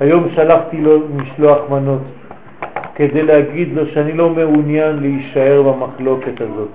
היום 0.00 0.28
שלחתי 0.34 0.80
לו 0.80 0.98
משלוח 1.16 1.58
מנות 1.70 2.02
כדי 2.94 3.22
להגיד 3.22 3.68
לו 3.74 3.86
שאני 3.86 4.12
לא 4.12 4.30
מעוניין 4.30 4.96
להישאר 5.00 5.62
במחלוקת 5.62 6.40
הזאת. 6.40 6.68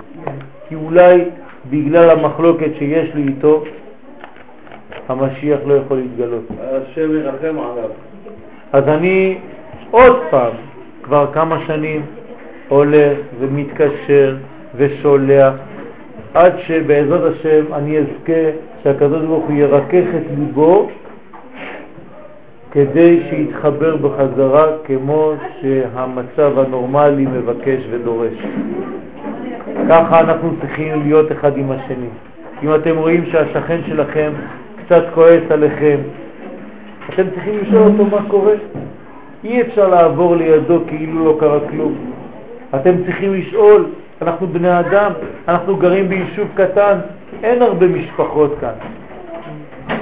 כי 0.69 0.75
אולי 0.75 1.21
בגלל 1.69 2.09
המחלוקת 2.09 2.69
שיש 2.79 3.15
לי 3.15 3.21
איתו, 3.27 3.63
המשיח 5.09 5.59
לא 5.65 5.73
יכול 5.73 5.97
להתגלות. 5.97 6.43
השם 6.59 7.11
ירחם 7.11 7.59
עליו. 7.59 7.89
אז 8.73 8.83
אני 8.87 9.37
עוד 9.91 10.15
פעם, 10.29 10.51
כבר 11.03 11.27
כמה 11.33 11.59
שנים, 11.67 12.01
הולך 12.67 13.17
ומתקשר 13.39 14.35
ושולח, 14.75 15.53
עד 16.33 16.53
שבעזרת 16.59 17.33
השם 17.35 17.73
אני 17.73 17.97
אזכה 17.97 18.49
שהקדוש 18.83 19.25
ברוך 19.25 19.45
הוא 19.45 19.57
ירכך 19.57 20.05
את 20.15 20.23
ליבו 20.37 20.89
כדי 22.71 23.23
שיתחבר 23.29 23.95
בחזרה 23.95 24.67
כמו 24.83 25.33
שהמצב 25.61 26.59
הנורמלי 26.59 27.25
מבקש 27.25 27.83
ודורש. 27.91 28.33
ככה 29.89 30.19
אנחנו 30.19 30.53
צריכים 30.61 31.03
להיות 31.03 31.31
אחד 31.31 31.57
עם 31.57 31.71
השני. 31.71 32.07
אם 32.63 32.75
אתם 32.75 32.97
רואים 32.97 33.25
שהשכן 33.25 33.79
שלכם 33.87 34.31
קצת 34.85 35.03
כועס 35.13 35.41
עליכם, 35.49 35.97
אתם 37.09 37.23
צריכים 37.33 37.59
לשאול 37.61 37.83
אותו 37.83 38.05
מה 38.05 38.29
קורה. 38.29 38.53
אי 39.43 39.61
אפשר 39.61 39.87
לעבור 39.87 40.35
לידו 40.35 40.79
כאילו 40.87 41.25
לא 41.25 41.37
קרה 41.39 41.59
כלום. 41.69 41.95
אתם 42.75 43.03
צריכים 43.05 43.33
לשאול, 43.33 43.85
אנחנו 44.21 44.47
בני 44.47 44.79
אדם, 44.79 45.11
אנחנו 45.47 45.77
גרים 45.77 46.09
ביישוב 46.09 46.47
קטן, 46.53 46.97
אין 47.43 47.61
הרבה 47.61 47.87
משפחות 47.87 48.55
כאן. 48.61 48.73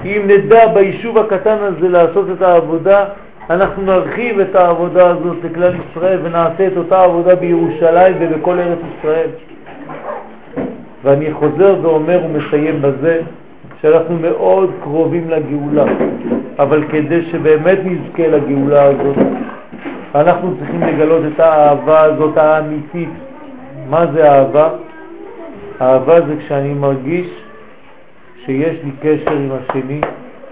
אם 0.05 0.21
נדע 0.27 0.67
ביישוב 0.67 1.17
הקטן 1.17 1.57
הזה 1.59 1.89
לעשות 1.89 2.25
את 2.37 2.41
העבודה, 2.41 3.05
אנחנו 3.49 3.83
נרחיב 3.83 4.39
את 4.39 4.55
העבודה 4.55 5.09
הזאת 5.09 5.37
לכלל 5.43 5.73
ישראל 5.75 6.19
ונעשה 6.23 6.67
את 6.67 6.77
אותה 6.77 7.03
עבודה 7.03 7.35
בירושלים 7.35 8.15
ובכל 8.19 8.59
ארץ 8.59 8.79
ישראל. 8.97 9.29
ואני 11.03 11.33
חוזר 11.33 11.75
ואומר 11.81 12.19
ומסיים 12.25 12.81
בזה 12.81 13.21
שאנחנו 13.83 14.17
מאוד 14.19 14.71
קרובים 14.83 15.29
לגאולה, 15.29 15.85
אבל 16.59 16.83
כדי 16.91 17.25
שבאמת 17.25 17.77
נזכה 17.85 18.27
לגאולה 18.27 18.83
הזאת, 18.83 19.15
אנחנו 20.15 20.55
צריכים 20.59 20.81
לגלות 20.81 21.21
את 21.33 21.39
האהבה 21.39 22.01
הזאת 22.01 22.37
האמיתית. 22.37 23.09
מה 23.89 24.05
זה 24.13 24.31
אהבה? 24.31 24.69
אהבה 25.81 26.21
זה 26.21 26.35
כשאני 26.39 26.73
מרגיש 26.73 27.27
שיש 28.45 28.77
לי 28.83 28.91
קשר 29.01 29.31
עם 29.31 29.49
השני, 29.51 30.01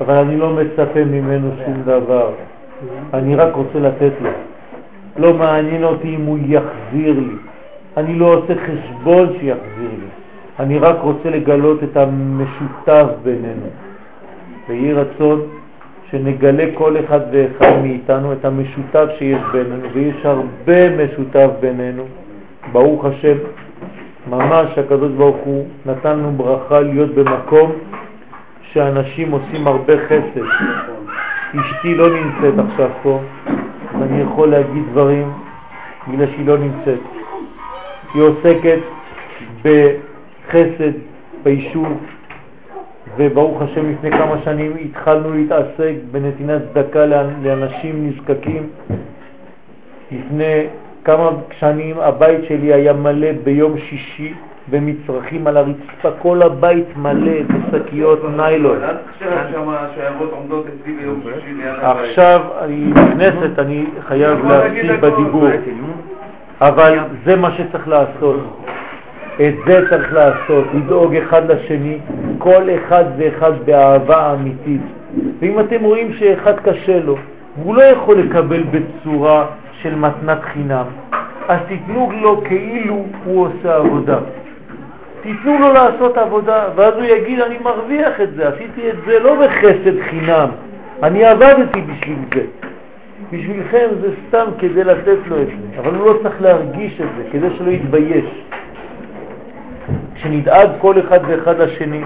אבל 0.01 0.13
אני 0.13 0.38
לא 0.38 0.49
מצפה 0.49 1.03
ממנו 1.03 1.51
שום 1.65 1.82
דבר. 1.86 2.29
אני 3.13 3.36
רק 3.36 3.55
רוצה 3.55 3.79
לתת 3.79 4.11
לו. 4.21 4.29
לא 5.17 5.34
מעניין 5.34 5.84
אותי 5.84 6.15
אם 6.15 6.25
הוא 6.25 6.38
יחזיר 6.41 7.19
לי. 7.19 7.36
אני 7.97 8.19
לא 8.19 8.34
עושה 8.34 8.53
חשבון 8.55 9.27
שיחזיר 9.27 9.89
לי. 9.99 10.20
אני 10.62 10.80
רק 10.80 10.95
רוצה 11.01 11.30
לגלות 11.30 11.84
את 11.84 11.97
המשותף 11.97 13.05
בינינו. 13.24 13.68
ויהי 14.70 14.93
רצון 14.93 15.41
שנגלה 16.12 16.66
כל 16.74 16.95
אחד 17.05 17.20
ואחד 17.32 17.72
מאיתנו 17.82 18.34
את 18.34 18.45
המשותף 18.45 19.05
שיש 19.18 19.41
בינינו, 19.51 19.89
ויש 19.93 20.26
הרבה 20.26 21.05
משותף 21.05 21.49
בינינו. 21.59 22.03
ברוך 22.72 23.05
השם, 23.05 23.38
ממש 24.30 24.78
הקדוש 24.78 25.12
ברוך 25.12 25.38
הוא 25.43 25.68
נתן 25.86 26.20
לנו 26.20 26.32
ברכה 26.32 26.80
להיות 26.80 27.16
במקום 27.16 27.72
שאנשים 28.72 29.32
עושים 29.32 29.68
הרבה 29.68 29.93
חסד. 30.07 30.45
אשתי 31.59 31.95
לא 31.95 32.07
נמצאת 32.09 32.66
עכשיו 32.70 32.89
פה, 33.03 33.20
אז 33.95 34.01
אני 34.01 34.22
יכול 34.22 34.49
להגיד 34.49 34.84
דברים 34.91 35.32
בגלל 36.07 36.28
שהיא 36.28 36.47
לא 36.47 36.57
נמצאת. 36.57 36.99
היא 38.14 38.24
עוסקת 38.24 38.80
בחסד 40.48 40.92
ביישוב, 41.44 41.98
וברוך 43.18 43.62
השם 43.62 43.92
לפני 43.92 44.12
כמה 44.12 44.36
שנים 44.44 44.72
התחלנו 44.86 45.34
להתעסק 45.34 45.94
בנתינת 46.12 46.62
צדקה 46.74 47.06
לאנשים 47.44 48.08
נזקקים. 48.08 48.70
לפני 50.12 50.68
כמה 51.04 51.30
שנים 51.60 52.00
הבית 52.00 52.46
שלי 52.48 52.74
היה 52.74 52.94
מלא 52.94 53.32
ביום 53.44 53.78
שישי 53.78 54.34
במצרכים 54.70 55.48
על 55.48 55.58
הרצפה, 55.58 56.12
כל 56.22 56.42
הבית 56.42 56.98
מלא 56.98 57.32
בשקיות 57.48 58.20
ניילון. 58.36 58.78
עכשיו 61.84 62.42
אני 62.62 62.76
נכנסת, 62.76 63.60
אני 63.60 63.86
חייב 64.08 64.46
להפסיק 64.46 64.92
בדיבור, 65.02 65.48
אבל 66.62 67.00
זה 67.26 67.36
מה 67.36 67.52
שצריך 67.52 67.88
לעשות. 67.88 68.39
את 69.36 69.53
זה 69.67 69.89
צריך 69.89 70.13
לעשות, 70.13 70.65
לדאוג 70.73 71.15
אחד 71.15 71.51
לשני, 71.51 71.97
כל 72.38 72.63
אחד 72.75 73.03
ואחד 73.17 73.51
באהבה 73.65 74.34
אמיתית. 74.34 74.82
ואם 75.39 75.59
אתם 75.59 75.84
רואים 75.84 76.13
שאחד 76.13 76.59
קשה 76.59 76.99
לו, 76.99 77.17
והוא 77.57 77.75
לא 77.75 77.82
יכול 77.82 78.19
לקבל 78.19 78.63
בצורה 78.63 79.45
של 79.82 79.95
מתנת 79.95 80.43
חינם, 80.43 80.86
אז 81.47 81.59
תיתנו 81.67 82.11
לו 82.21 82.41
כאילו 82.45 83.05
הוא 83.25 83.47
עושה 83.47 83.75
עבודה. 83.75 84.19
תיתנו 85.21 85.59
לו 85.59 85.73
לעשות 85.73 86.17
עבודה, 86.17 86.63
ואז 86.75 86.93
הוא 86.93 87.03
יגיד, 87.03 87.39
אני 87.39 87.55
מרוויח 87.63 88.21
את 88.21 88.34
זה, 88.36 88.47
עשיתי 88.47 88.89
את 88.89 88.95
זה 89.05 89.19
לא 89.19 89.36
בחסד 89.36 90.01
חינם, 90.09 90.49
אני 91.03 91.25
עבדתי 91.25 91.82
בשביל 91.82 92.17
זה. 92.36 92.41
בשבילכם 93.32 93.88
זה 94.01 94.09
סתם 94.27 94.45
כדי 94.59 94.84
לתת 94.84 95.17
לו 95.27 95.41
את 95.41 95.47
זה, 95.47 95.79
אבל 95.79 95.95
הוא 95.95 96.05
לא 96.07 96.19
צריך 96.23 96.41
להרגיש 96.41 97.01
את 97.01 97.07
זה, 97.17 97.23
כדי 97.32 97.47
שלא 97.57 97.71
יתבייש. 97.71 98.25
שנדאג 100.24 100.69
כל 100.80 100.99
אחד 100.99 101.19
ואחד 101.28 101.59
לשני, 101.59 102.01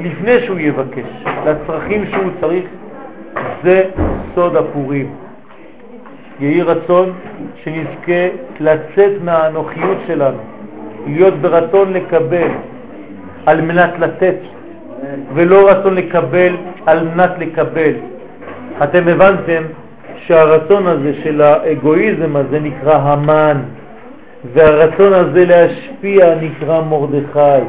לפני 0.00 0.40
שהוא 0.46 0.58
יבקש, 0.58 1.24
לצרכים 1.46 2.06
שהוא 2.10 2.30
צריך, 2.40 2.64
זה 3.64 3.84
סוד 4.34 4.56
הפורים. 4.56 5.10
יהי 6.40 6.62
רצון 6.62 7.12
שנזכה 7.64 8.28
לצאת 8.60 9.12
מהאנוכיות 9.24 9.98
שלנו, 10.06 10.38
להיות 11.06 11.34
ברצון 11.34 11.92
לקבל 11.92 12.48
על 13.46 13.60
מנת 13.60 13.98
לתת, 13.98 14.36
ולא 15.34 15.70
רצון 15.70 15.94
לקבל 15.94 16.56
על 16.86 17.08
מנת 17.08 17.30
לקבל. 17.38 17.92
אתם 18.82 19.08
הבנתם 19.08 19.62
שהרצון 20.16 20.86
הזה 20.86 21.12
של 21.22 21.40
האגואיזם 21.40 22.36
הזה 22.36 22.60
נקרא 22.60 22.94
המן, 22.94 23.60
והרצון 24.44 25.12
הזה 25.12 25.44
להשפיע 25.44 26.34
נקרא 26.40 26.82
מרדכי. 26.82 27.64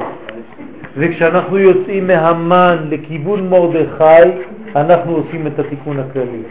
וכשאנחנו 0.97 1.57
יוצאים 1.57 2.07
מהמן 2.07 2.77
לכיוון 2.89 3.49
מרדכי, 3.49 4.29
אנחנו 4.75 5.15
עושים 5.15 5.47
את 5.47 5.59
התיקון 5.59 5.99
הכללי. 5.99 6.43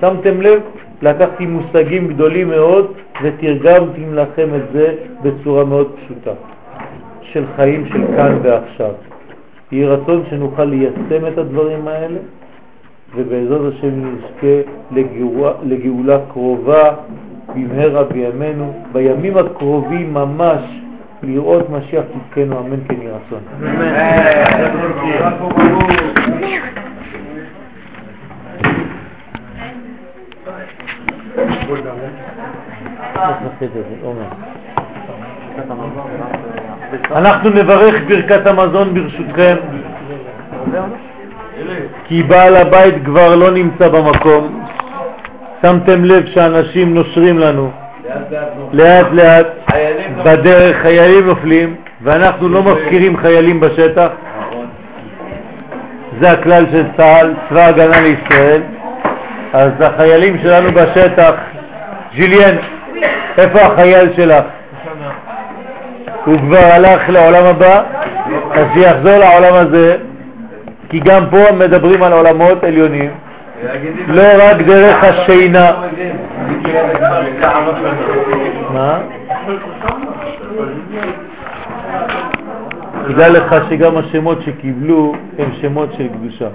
שמתם 0.00 0.40
לב? 0.40 0.60
לקחתי 1.02 1.46
מושגים 1.46 2.08
גדולים 2.08 2.48
מאוד 2.48 2.92
ותרגמתי 3.22 4.00
לכם 4.12 4.48
את 4.54 4.62
זה 4.72 4.94
בצורה 5.22 5.64
מאוד 5.64 5.94
פשוטה, 5.96 6.30
של 7.22 7.44
חיים 7.56 7.86
של 7.88 8.06
כאן 8.16 8.38
ועכשיו. 8.42 8.90
יהי 9.72 9.86
רצון 9.86 10.22
שנוכל 10.30 10.64
ליישם 10.64 11.26
את 11.32 11.38
הדברים 11.38 11.88
האלה, 11.88 12.18
ובעזרת 13.14 13.72
השם 13.74 13.88
נזכה 13.88 14.70
לגאולה, 14.90 15.52
לגאולה 15.62 16.18
קרובה 16.32 16.94
במהרה 17.48 18.04
בימינו, 18.04 18.82
בימים 18.92 19.36
הקרובים 19.36 20.14
ממש 20.14 20.60
לראות 21.22 21.70
משיח 21.70 22.04
צדקנו, 22.04 22.60
אמן 22.60 22.76
כן 22.88 22.94
יהי. 23.02 23.14
אנחנו 37.10 37.50
נברך 37.50 37.94
ברכת 38.08 38.46
המזון 38.46 38.94
ברשותכם, 38.94 39.56
כי 42.04 42.22
בעל 42.22 42.56
הבית 42.56 42.94
כבר 43.04 43.36
לא 43.36 43.50
נמצא 43.50 43.88
במקום. 43.88 44.63
שמתם 45.62 46.04
לב 46.04 46.26
שאנשים 46.26 46.94
נושרים 46.94 47.38
לנו? 47.38 47.70
לאט 48.72 49.06
לאט 49.12 49.46
בדרך, 50.24 50.76
חיילים 50.76 51.26
נופלים, 51.26 51.74
ואנחנו 52.02 52.48
לא 52.48 52.62
מפקירים 52.62 53.16
חיילים 53.16 53.60
בשטח. 53.60 54.08
זה 56.20 56.30
הכלל 56.30 56.64
של 56.72 56.84
צה"ל, 56.96 57.34
צבא 57.48 57.66
הגנה 57.66 58.00
לישראל. 58.00 58.60
אז 59.52 59.70
החיילים 59.80 60.38
שלנו 60.42 60.68
בשטח, 60.72 61.34
ג'יליאן, 62.14 62.56
איפה 63.38 63.60
החייל 63.60 64.08
שלך? 64.16 64.44
הוא 66.24 66.38
כבר 66.38 66.64
הלך 66.64 67.08
לעולם 67.08 67.44
הבא, 67.44 67.82
אז 68.52 68.66
שיחזור 68.74 69.18
לעולם 69.18 69.54
הזה, 69.54 69.96
כי 70.88 71.00
גם 71.00 71.24
פה 71.30 71.52
מדברים 71.52 72.02
על 72.02 72.12
עולמות 72.12 72.64
עליונים, 72.64 73.10
לא 74.08 74.22
רק 74.38 74.56
דרך 74.56 75.04
השינה. 75.04 75.72
מה? 78.72 78.98
תדע 83.08 83.28
לך 83.28 83.54
שגם 83.70 83.96
השמות 83.96 84.42
שקיבלו 84.42 85.14
הם 85.38 85.48
שמות 85.60 85.92
של 85.92 86.08
קדושה. 86.08 86.48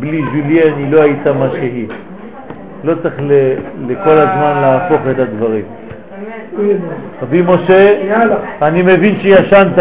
בלי 0.00 0.22
ז'וליאן 0.22 0.72
היא 0.78 0.92
לא 0.92 1.02
הייתה 1.02 1.32
מה 1.32 1.48
שהיא. 1.50 1.88
לא 2.84 2.94
צריך 3.02 3.14
לכל 3.88 4.10
הזמן 4.10 4.60
להפוך 4.60 5.00
את 5.10 5.18
הדברים. 5.18 5.64
רבי 7.22 7.42
משה, 7.42 7.94
אני 8.62 8.82
מבין 8.82 9.16
שישנת. 9.20 9.78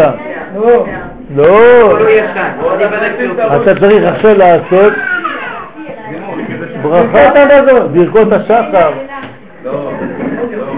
לא. 1.36 1.98
אתה 3.62 3.80
צריך 3.80 4.04
עכשיו 4.04 4.38
לעשות 4.38 4.93
ברכות 6.89 7.36
המזון, 7.36 7.93
ברכות 7.93 8.33
השחר. 8.33 8.91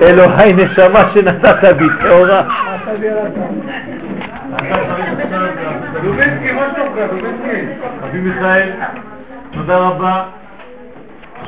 אלוהי 0.01 0.53
נשמה 0.53 1.09
שנתת 1.13 1.75
בי 1.77 1.85
טהורה. 2.01 2.43
דובינסקי, 6.03 6.51
מה 6.51 6.67
שלומך? 6.75 6.97
דובינסקי. 7.11 7.73
רבי 8.01 8.19
מיכאל, 8.19 8.69
תודה 9.51 9.77
רבה 9.77 10.23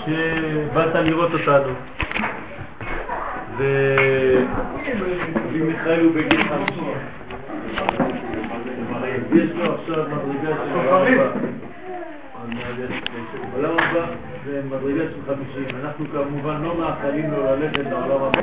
שבאת 0.05 0.95
לראות 0.95 1.33
אותנו. 1.33 1.73
ורבי 3.57 5.61
מיכאל 5.61 5.99
הוא 5.99 6.13
בגיל 6.13 6.43
חמישים. 6.43 6.93
יש 9.33 9.49
לו 9.55 9.75
עכשיו 9.75 10.03
מדרגה 10.03 10.55
של 10.55 10.71
עולם 13.55 13.77
הבא 13.79 14.05
זה 14.05 14.28
מדרגה 14.65 15.03
של 15.15 15.21
חמישים. 15.27 15.75
אנחנו 15.83 16.05
כמובן 16.11 16.61
לא 16.61 16.77
מאחלים 16.77 17.31
לו 17.31 17.43
ללכת 17.43 17.85
לעולם 17.89 18.23
הבא. 18.23 18.37